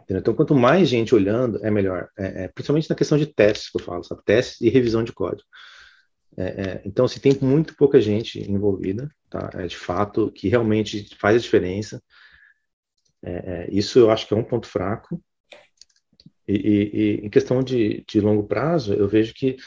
[0.10, 0.22] Entendeu?
[0.22, 2.10] Então, quanto mais gente olhando, é melhor.
[2.18, 4.24] É, é, principalmente na questão de testes que eu falo, sabe?
[4.26, 5.47] Testes e revisão de código.
[6.36, 9.51] É, é então, se tem muito pouca gente envolvida, tá?
[9.53, 12.01] É de fato que realmente faz a diferença.
[13.22, 15.22] É, é, isso eu acho que é um ponto fraco.
[16.47, 19.57] E, e, e, em questão de, de longo prazo, eu vejo que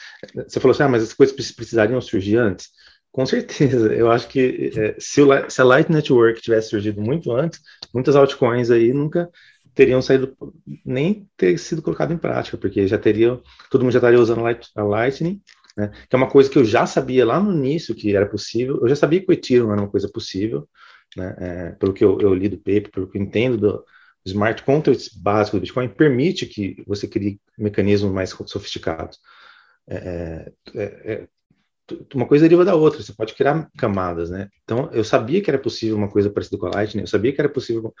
[0.45, 2.69] você falou assim, ah, mas as coisas precisariam surgir antes.
[3.13, 7.61] Com certeza, eu acho que se, o, se, a Light Network tivesse surgido muito antes,
[7.93, 9.29] muitas altcoins aí nunca
[9.73, 10.35] teriam saído,
[10.85, 14.83] nem ter sido colocado em prática, porque já teria, todo mundo já estaria usando a
[14.83, 15.41] Lightning,
[15.75, 18.79] né, que é uma coisa que eu já sabia lá no início que era possível,
[18.81, 20.67] eu já sabia que o Ethereum era uma coisa possível,
[21.17, 23.83] né, é, pelo que eu, eu, li do paper, pelo que eu entendo do
[24.25, 29.19] smart contracts básico do Bitcoin, permite que você crie mecanismos mais sofisticados.
[29.87, 31.27] É, é, é
[32.13, 34.47] uma coisa deriva da outra, você pode criar camadas, né?
[34.63, 37.41] Então, eu sabia que era possível uma coisa parecida com a Lightning, eu sabia que
[37.41, 37.93] era possível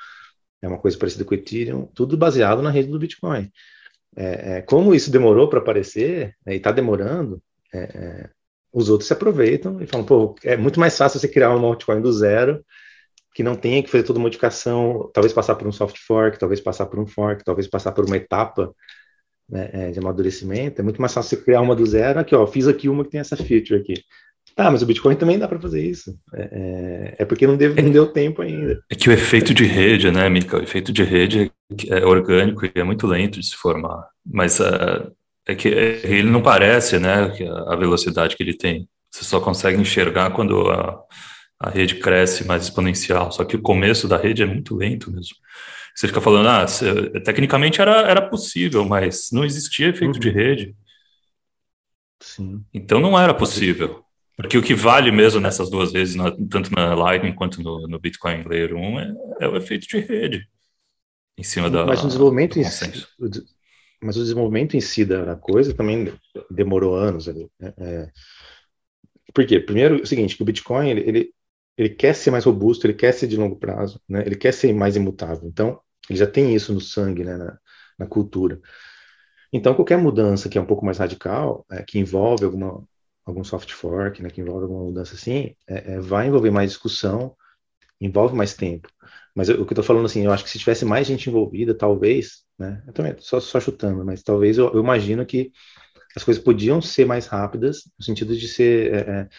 [0.63, 3.51] é uma coisa parecida com o Ethereum, tudo baseado na rede do Bitcoin.
[4.15, 7.41] É, é, como isso demorou para aparecer, né, e está demorando,
[7.73, 8.29] é, é,
[8.71, 12.01] os outros se aproveitam e falam, pô, é muito mais fácil você criar uma altcoin
[12.01, 12.63] do zero,
[13.35, 16.85] que não tenha que fazer toda modificação, talvez passar por um soft fork, talvez passar
[16.85, 18.73] por um fork, talvez passar por uma etapa
[19.49, 22.47] né, é, de amadurecimento, é muito mais fácil você criar uma do zero, aqui ó,
[22.47, 23.95] fiz aqui uma que tem essa feature aqui.
[24.55, 26.15] Tá, mas o Bitcoin também dá para fazer isso.
[26.33, 28.83] É, é, é porque não, deve, não deu tempo ainda.
[28.89, 30.57] É que o efeito de rede, né, Mika?
[30.57, 31.51] O efeito de rede
[31.89, 34.07] é orgânico e é muito lento de se formar.
[34.23, 35.11] Mas uh,
[35.47, 37.33] é que ele não parece, né,
[37.67, 38.87] a velocidade que ele tem.
[39.09, 40.99] Você só consegue enxergar quando a,
[41.59, 43.31] a rede cresce mais exponencial.
[43.31, 45.35] Só que o começo da rede é muito lento mesmo.
[45.95, 46.65] Você fica falando, ah,
[47.23, 50.19] tecnicamente era, era possível, mas não existia efeito uhum.
[50.19, 50.75] de rede.
[52.19, 52.63] Sim.
[52.73, 54.02] Então não era possível.
[54.35, 56.15] Porque o que vale mesmo nessas duas vezes,
[56.49, 60.47] tanto na Lightning quanto no, no Bitcoin Layer 1, é, é, o efeito de rede.
[61.37, 61.85] Em cima da.
[61.85, 63.07] Mas o desenvolvimento em si,
[64.01, 66.13] mas o desenvolvimento em si da coisa também
[66.49, 67.49] demorou anos ali.
[67.59, 67.73] Né?
[67.77, 68.11] É,
[69.33, 69.59] por quê?
[69.59, 71.33] Primeiro, o seguinte, que o Bitcoin, ele, ele,
[71.77, 74.23] ele, quer ser mais robusto, ele quer ser de longo prazo, né?
[74.25, 75.47] ele quer ser mais imutável.
[75.47, 75.79] Então,
[76.09, 77.37] ele já tem isso no sangue, né?
[77.37, 77.57] na,
[77.97, 78.59] na cultura.
[79.51, 82.83] Então, qualquer mudança que é um pouco mais radical, é, que envolve alguma,
[83.25, 87.35] algum soft fork, né, que envolve alguma mudança assim, é, é, vai envolver mais discussão,
[87.99, 88.89] envolve mais tempo.
[89.35, 91.29] Mas eu, o que eu estou falando assim, eu acho que se tivesse mais gente
[91.29, 95.51] envolvida, talvez, né, eu também só, só chutando, mas talvez eu, eu, imagino que
[96.15, 99.29] as coisas podiam ser mais rápidas, no sentido de ser, é, é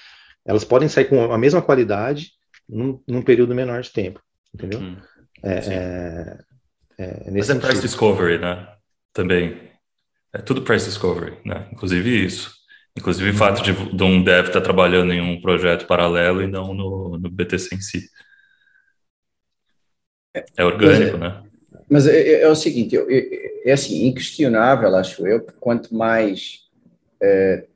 [0.46, 2.32] elas podem sair com a mesma qualidade
[2.68, 4.20] num, num período menor de tempo,
[4.52, 4.80] entendeu?
[4.80, 4.96] Hum,
[5.42, 6.38] é, é,
[6.98, 8.68] é, mas é price discovery, né?
[9.12, 9.70] Também.
[10.32, 11.68] É tudo price discovery, né?
[11.72, 12.53] Inclusive isso.
[12.96, 16.46] Inclusive o fato de, de um dev estar tá trabalhando em um projeto paralelo e
[16.46, 18.08] não no, no BTC em si.
[20.56, 21.42] É orgânico, é, né?
[21.88, 26.64] Mas é, é, é o seguinte, eu, é assim, inquestionável, acho eu, que quanto mais
[27.20, 27.66] é,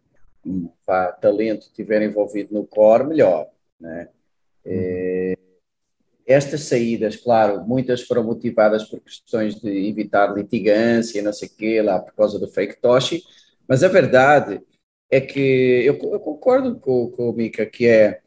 [0.87, 3.49] pá, talento tiver envolvido no core, melhor,
[3.81, 4.09] né?
[4.65, 5.37] É,
[6.27, 11.83] estas saídas, claro, muitas foram motivadas por questões de evitar litigância, não sei o quê,
[11.83, 13.23] lá por causa do fake Toshi,
[13.67, 14.61] mas a verdade
[15.11, 15.41] é que
[15.85, 18.21] eu, eu concordo com, com o Mika, que é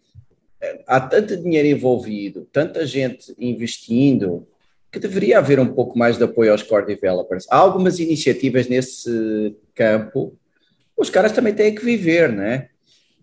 [0.87, 4.47] há tanto dinheiro envolvido, tanta gente investindo,
[4.91, 7.47] que deveria haver um pouco mais de apoio aos core developers.
[7.49, 10.37] Há algumas iniciativas nesse campo,
[10.97, 12.67] os caras também têm que viver, né?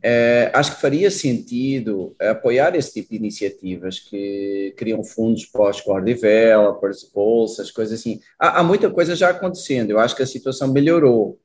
[0.00, 5.80] É, acho que faria sentido apoiar esse tipo de iniciativas que criam fundos para os
[5.80, 8.20] core developers, bolsas, coisas assim.
[8.38, 11.38] Há, há muita coisa já acontecendo, eu acho que a situação melhorou.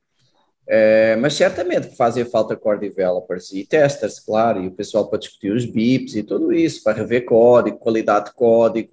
[0.66, 5.18] É, mas certamente que fazem falta core developers e testers, claro, e o pessoal para
[5.18, 8.90] discutir os BIPs e tudo isso, para rever código, qualidade de código.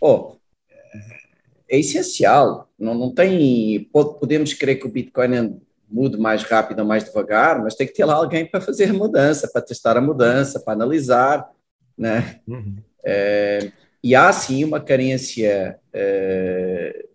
[0.00, 0.36] Oh,
[1.68, 2.68] é essencial.
[2.78, 3.88] Não, não tem.
[3.92, 8.04] Podemos crer que o Bitcoin mude mais rápido ou mais devagar, mas tem que ter
[8.04, 11.48] lá alguém para fazer a mudança, para testar a mudança, para analisar.
[11.96, 12.40] Né?
[12.46, 12.76] Uhum.
[13.04, 13.70] É,
[14.02, 17.06] e há sim uma carência é,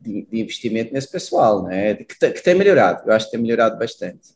[0.00, 1.94] de, de investimento nesse pessoal, né?
[1.94, 4.34] que, que tem melhorado, eu acho que tem melhorado bastante.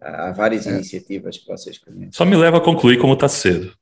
[0.00, 0.70] Há várias é.
[0.70, 2.10] iniciativas que vocês conhecem.
[2.12, 3.72] Só me leva a concluir como está cedo.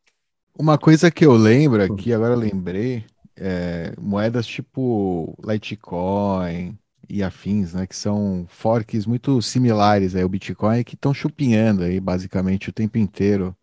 [0.59, 3.05] Uma coisa que eu lembro aqui, agora lembrei,
[3.37, 6.77] é, moedas tipo Litecoin
[7.09, 12.69] e afins, né, que são forks muito similares ao Bitcoin, que estão chupinhando aí basicamente
[12.69, 13.57] o tempo inteiro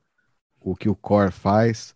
[0.59, 1.93] o que o Core faz.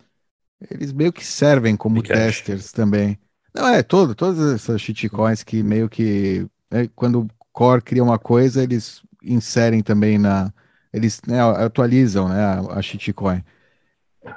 [0.69, 3.17] Eles meio que servem como testers também.
[3.53, 6.47] Não, é, todo, todas essas shitcoins que meio que.
[6.69, 10.53] Né, quando o Core cria uma coisa, eles inserem também na.
[10.93, 13.43] Eles né, atualizam né, a, a shitcoin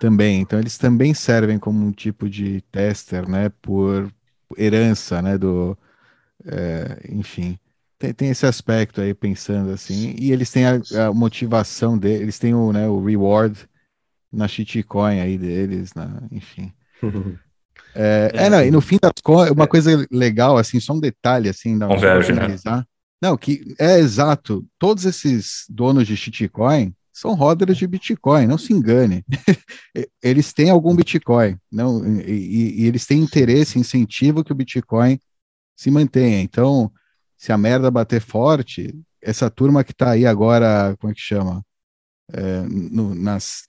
[0.01, 0.41] também.
[0.41, 3.49] Então, eles também servem como um tipo de tester, né?
[3.63, 4.13] Por
[4.57, 5.39] herança, né?
[5.39, 5.77] Do.
[6.47, 7.59] É, enfim.
[7.99, 10.15] Tem, tem esse aspecto aí, pensando assim.
[10.19, 13.69] E eles têm a, a motivação deles, eles têm o, né, o reward
[14.33, 16.73] na shitcoin aí deles, né, enfim.
[17.95, 19.69] É, é, não, e no fim das contas, uma é.
[19.69, 22.57] coisa legal, assim, só um detalhe, assim, da Converge, né?
[23.23, 24.67] Não, que é exato.
[24.79, 29.25] Todos esses donos de shitcoin são roders de Bitcoin, não se engane.
[30.21, 35.19] eles têm algum Bitcoin, não, e, e, eles têm interesse, incentivo que o Bitcoin
[35.77, 36.41] se mantenha.
[36.41, 36.93] Então,
[37.37, 38.93] se a merda bater forte,
[39.23, 41.65] essa turma que está aí agora, como é que chama?
[42.33, 43.69] É, no, nas,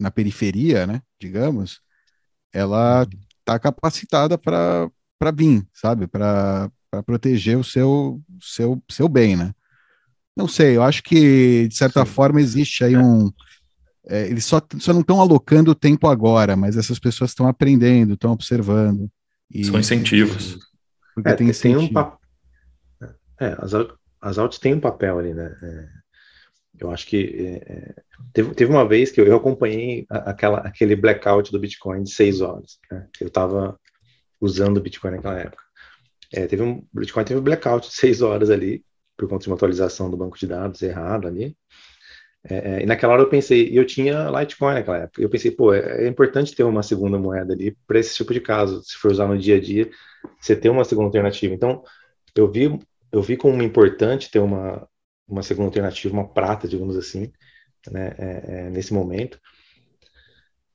[0.00, 1.80] na periferia, né, digamos,
[2.58, 3.06] ela
[3.38, 4.90] está capacitada para
[5.34, 6.06] vir, sabe?
[6.06, 6.70] Para
[7.06, 9.52] proteger o seu, seu, seu bem, né?
[10.36, 12.12] Não sei, eu acho que, de certa Sim.
[12.12, 13.30] forma, existe aí um.
[14.06, 18.14] É, eles só, só não estão alocando o tempo agora, mas essas pessoas estão aprendendo,
[18.14, 19.10] estão observando.
[19.50, 20.58] E, São incentivos.
[21.14, 21.88] Porque é, tem, tem um.
[23.40, 23.72] É, as,
[24.20, 25.52] as altas têm um papel ali, né?
[26.80, 27.94] Eu acho que é, é,
[28.32, 32.40] teve, teve uma vez que eu, eu acompanhei aquela, aquele blackout do Bitcoin de seis
[32.40, 32.78] horas.
[32.90, 33.06] Né?
[33.20, 33.78] Eu estava
[34.40, 35.62] usando o Bitcoin naquela época.
[36.32, 38.84] É, teve um Bitcoin teve um blackout de seis horas ali
[39.16, 41.56] por conta de uma atualização do banco de dados errado ali.
[42.48, 45.20] É, é, e naquela hora eu pensei, eu tinha Litecoin naquela época.
[45.20, 48.40] Eu pensei, pô, é, é importante ter uma segunda moeda ali para esse tipo de
[48.40, 48.82] caso.
[48.84, 49.90] Se for usar no dia a dia,
[50.40, 51.52] você ter uma segunda alternativa.
[51.54, 51.82] Então,
[52.34, 52.78] eu vi,
[53.10, 54.86] eu vi como importante ter uma,
[55.28, 57.30] uma segunda alternativa, uma prata, digamos assim,
[57.90, 59.38] né, é, é, nesse momento.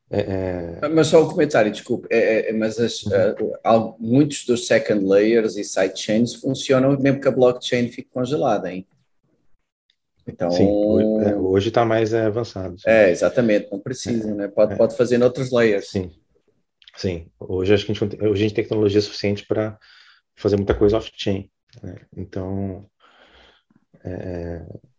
[0.09, 0.89] É, é...
[0.89, 3.51] Mas só um comentário, desculpe, é, é, mas as, uhum.
[3.65, 8.85] uh, muitos dos second layers e sidechains funcionam mesmo que a blockchain fique congelada, hein?
[10.27, 12.79] Então, sim, hoje está mais avançado.
[12.79, 12.89] Sim.
[12.89, 14.47] É, exatamente, não precisa, né?
[14.47, 15.89] Pode, pode fazer em outros layers.
[15.89, 16.11] Sim,
[16.95, 17.27] sim.
[17.39, 19.77] Hoje acho que a gente, hoje a gente tem tecnologia suficiente para
[20.35, 21.49] fazer muita coisa off-chain.
[21.81, 21.95] Né?
[22.15, 22.85] Então,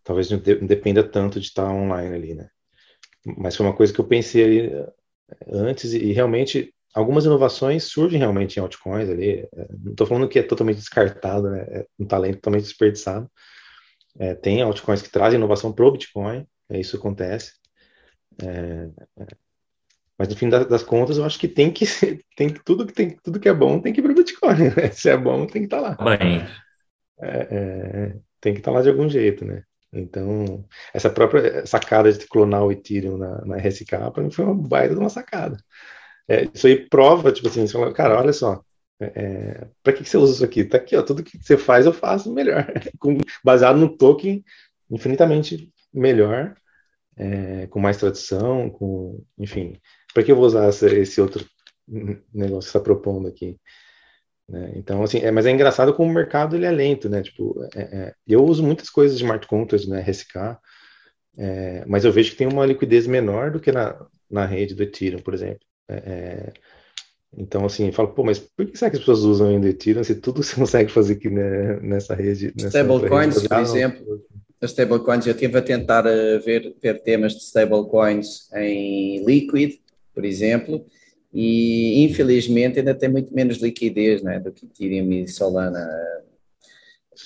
[0.02, 2.48] talvez não, de, não dependa tanto de estar online ali, né?
[3.38, 4.86] Mas foi uma coisa que eu pensei ali
[5.48, 9.40] antes e realmente algumas inovações surgem realmente em altcoins ali.
[9.40, 11.66] É, não estou falando que é totalmente descartado, né?
[11.68, 13.30] é um talento totalmente desperdiçado.
[14.16, 17.54] É, tem altcoins que trazem inovação para o Bitcoin, é, isso acontece.
[18.40, 18.88] É,
[19.18, 19.26] é,
[20.16, 21.84] mas no fim das, das, contas, eu acho que tem que
[22.36, 24.54] tem tudo que tem tudo que é bom tem que ir para o Bitcoin.
[24.76, 24.90] Né?
[24.94, 26.16] Se é bom, tem que estar tá lá.
[26.16, 26.42] Bem.
[27.20, 29.64] É, tem que estar tá lá de algum jeito, né?
[29.90, 34.54] Então, essa própria sacada de clonar o Ethereum na, na RSK, para mim foi uma
[34.54, 35.56] baita de uma sacada.
[36.28, 38.62] É, isso aí prova, tipo assim, você fala, cara, olha só,
[39.00, 40.64] é, é para que, que você usa isso aqui?
[40.64, 42.66] Tá aqui, ó, tudo que você faz eu faço melhor,
[43.00, 44.44] com, baseado no token
[44.90, 46.54] infinitamente melhor,
[47.16, 49.80] é, com mais tradição, com, enfim,
[50.12, 51.46] para que eu vou usar esse, esse outro
[51.88, 53.58] negócio que está propondo aqui?
[54.48, 54.72] Né?
[54.76, 57.22] Então, assim, é, mas é engraçado como o mercado ele é lento, né?
[57.22, 60.00] Tipo, é, é, eu uso muitas coisas de smart contracts, né?
[60.00, 60.58] RSK,
[61.36, 64.82] é, mas eu vejo que tem uma liquidez menor do que na, na rede do
[64.82, 65.60] Ethereum, por exemplo.
[65.88, 66.52] É, é,
[67.36, 70.04] então, assim, eu falo, pô, mas por que será que as pessoas usam ainda Ethereum
[70.04, 72.52] se tudo você consegue fazer aqui né, nessa rede?
[72.56, 74.22] Stablecoins, por exemplo,
[74.60, 79.74] as stablecoins, eu estive a tentar uh, ver, ver temas de stablecoins em Liquid,
[80.14, 80.86] por exemplo,
[81.34, 85.84] e infelizmente ainda tem muito menos liquidez né, do que Ethereum e Solana.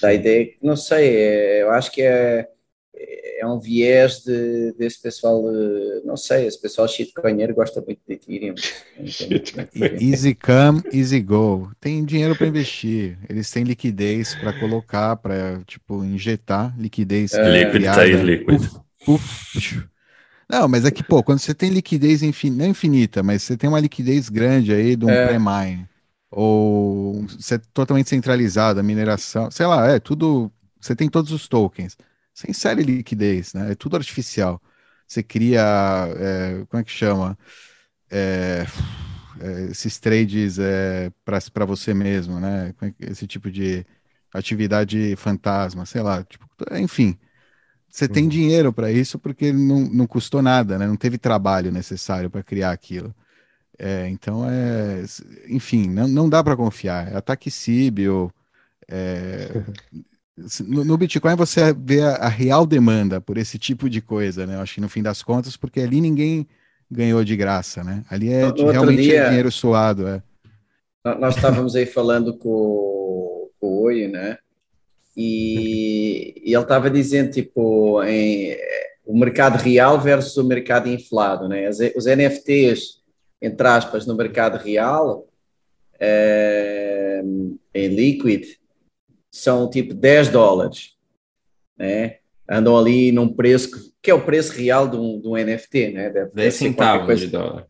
[0.00, 2.48] Da ideia que, não sei, é, eu acho que é,
[3.38, 5.42] é um viés de, desse pessoal,
[6.04, 8.54] não sei, esse pessoal shitcoinheiro gosta muito de Ethereum.
[10.00, 11.70] easy come, easy go.
[11.78, 17.34] Tem dinheiro para investir, eles têm liquidez para colocar, para tipo, injetar liquidez.
[17.34, 18.62] É, liquid tá aí, liquid.
[20.48, 23.68] Não, mas é que, pô, quando você tem liquidez infinita, não infinita, mas você tem
[23.68, 25.26] uma liquidez grande aí de um é.
[25.26, 25.86] pré-mine,
[26.30, 31.46] ou você é totalmente centralizado, a mineração, sei lá, é tudo, você tem todos os
[31.48, 31.96] tokens,
[32.32, 33.72] sem série liquidez, né?
[33.72, 34.60] É tudo artificial.
[35.06, 35.62] Você cria,
[36.16, 37.38] é, como é que chama?
[38.10, 38.66] É,
[39.40, 42.74] é, esses trades é, para você mesmo, né?
[42.80, 43.84] É esse tipo de
[44.32, 47.18] atividade fantasma, sei lá, tipo, enfim
[47.98, 48.12] você uhum.
[48.12, 50.86] tem dinheiro para isso porque não, não custou nada, né?
[50.86, 53.12] Não teve trabalho necessário para criar aquilo.
[53.76, 55.04] É, então, é,
[55.48, 57.12] enfim, não, não dá para confiar.
[57.12, 58.32] É ataque Síbio.
[58.88, 59.48] É,
[60.64, 64.54] no, no, Bitcoin você vê a, a, real demanda por esse tipo de coisa, né?
[64.54, 66.46] Eu acho que no fim das contas, porque ali ninguém
[66.88, 68.04] ganhou de graça, né?
[68.08, 70.06] Ali é no, realmente dia, dinheiro suado.
[70.06, 70.22] É.
[71.18, 74.38] Nós estávamos aí falando com, com o Oi, né?
[75.20, 78.56] E, e ele estava dizendo, tipo, em,
[79.04, 81.68] o mercado real versus o mercado inflado, né?
[81.68, 83.02] Os, NFTs,
[83.42, 85.26] entre aspas, no mercado real,
[85.98, 87.20] é,
[87.74, 88.46] em Liquid,
[89.28, 90.96] são tipo 10 dólares,
[91.76, 92.18] né?
[92.48, 95.90] Andam ali num preço que, que é o preço real de um, de um NFT,
[95.90, 96.10] né?
[96.10, 97.66] Deve, 10 centavos de dólar.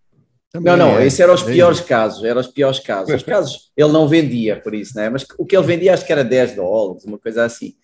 [0.51, 1.07] Também não, não, é.
[1.07, 3.15] esses eram os piores casos, eram os piores casos.
[3.15, 5.11] Os casos ele não vendia por isso, né?
[5.11, 7.75] Mas o que ele vendia acho que era 10 dólares, uma coisa assim.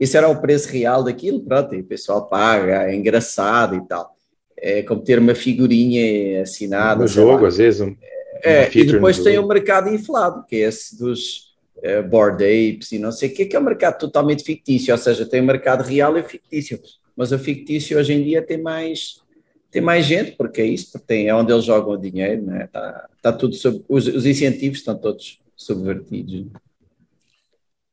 [0.00, 4.14] Esse era o preço real daquilo, pronto, e o pessoal paga, é engraçado e tal.
[4.56, 7.02] É como ter uma figurinha assinada.
[7.02, 7.48] No jogo, lá.
[7.48, 7.80] às vezes.
[7.82, 7.94] Um,
[8.42, 12.98] é, e depois tem o mercado inflado, que é esse dos uh, board apes e
[12.98, 15.82] não sei o que, que é um mercado totalmente fictício, ou seja, tem o mercado
[15.82, 16.80] real e fictício.
[17.14, 19.22] Mas o fictício hoje em dia tem mais
[19.70, 22.66] tem mais gente, porque é isso, tem, é onde eles jogam o dinheiro, né?
[22.68, 23.54] tá, tá tudo
[23.88, 26.46] os, os, incentivos estão todos subvertidos.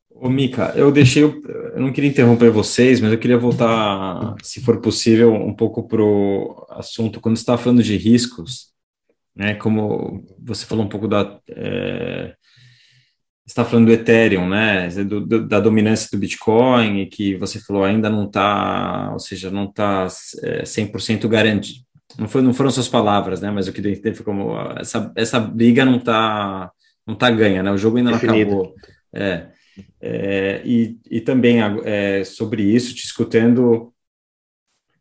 [0.10, 4.80] Ô, Mica, eu deixei, eu não queria interromper vocês, mas eu queria voltar, se for
[4.80, 8.72] possível, um pouco para o assunto, quando você está falando de riscos,
[9.36, 12.36] né, como você falou um pouco da, é,
[13.46, 17.84] está falando do Ethereum, né, do, do, da dominância do Bitcoin, e que você falou
[17.84, 20.08] ainda não está, ou seja, não está
[20.42, 21.80] é, 100% garantido.
[22.18, 25.12] Não, foi, não foram suas palavras, né, mas o que eu entendi foi como essa,
[25.16, 26.72] essa briga não está
[27.06, 28.52] não tá ganha, né, o jogo ainda não Definido.
[28.52, 28.76] acabou.
[29.12, 29.48] É,
[30.02, 33.94] é, e, e também é, sobre isso, te escutando,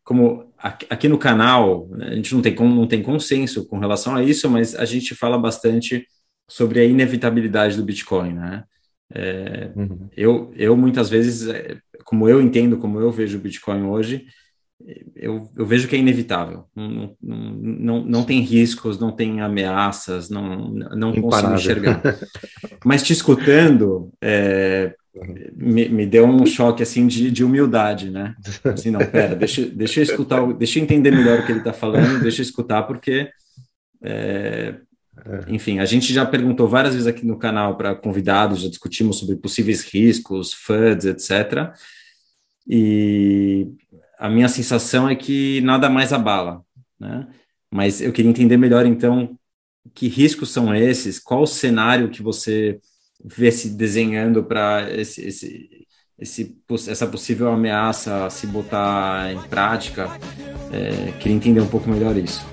[0.03, 4.23] como aqui no canal, né, a gente não tem, não tem consenso com relação a
[4.23, 6.05] isso, mas a gente fala bastante
[6.47, 8.63] sobre a inevitabilidade do Bitcoin, né?
[9.13, 10.09] É, uhum.
[10.15, 14.25] eu, eu muitas vezes, é, como eu entendo, como eu vejo o Bitcoin hoje,
[15.15, 16.65] eu, eu, vejo que é inevitável.
[16.75, 22.01] Não, não, não, não tem riscos, não tem ameaças, não, não consigo enxergar.
[22.83, 24.93] Mas te escutando, é,
[25.55, 28.35] me, me, deu um choque assim de, de humildade, né?
[28.65, 31.71] Assim, não, pera, deixa, deixa eu escutar, deixa eu entender melhor o que ele está
[31.71, 33.29] falando, deixa eu escutar, porque
[34.03, 34.75] é,
[35.47, 39.35] enfim, a gente já perguntou várias vezes aqui no canal para convidados, já discutimos sobre
[39.35, 41.73] possíveis riscos, FUDs, etc.
[42.67, 43.67] E
[44.19, 46.63] a minha sensação é que nada mais abala,
[46.99, 47.27] né?
[47.71, 49.37] Mas eu queria entender melhor, então,
[49.93, 51.19] que riscos são esses?
[51.19, 52.79] Qual o cenário que você
[53.23, 55.87] vê se desenhando para esse, esse,
[56.19, 56.57] esse,
[56.87, 60.09] essa possível ameaça se botar em prática?
[60.71, 62.45] É, queria entender um pouco melhor isso.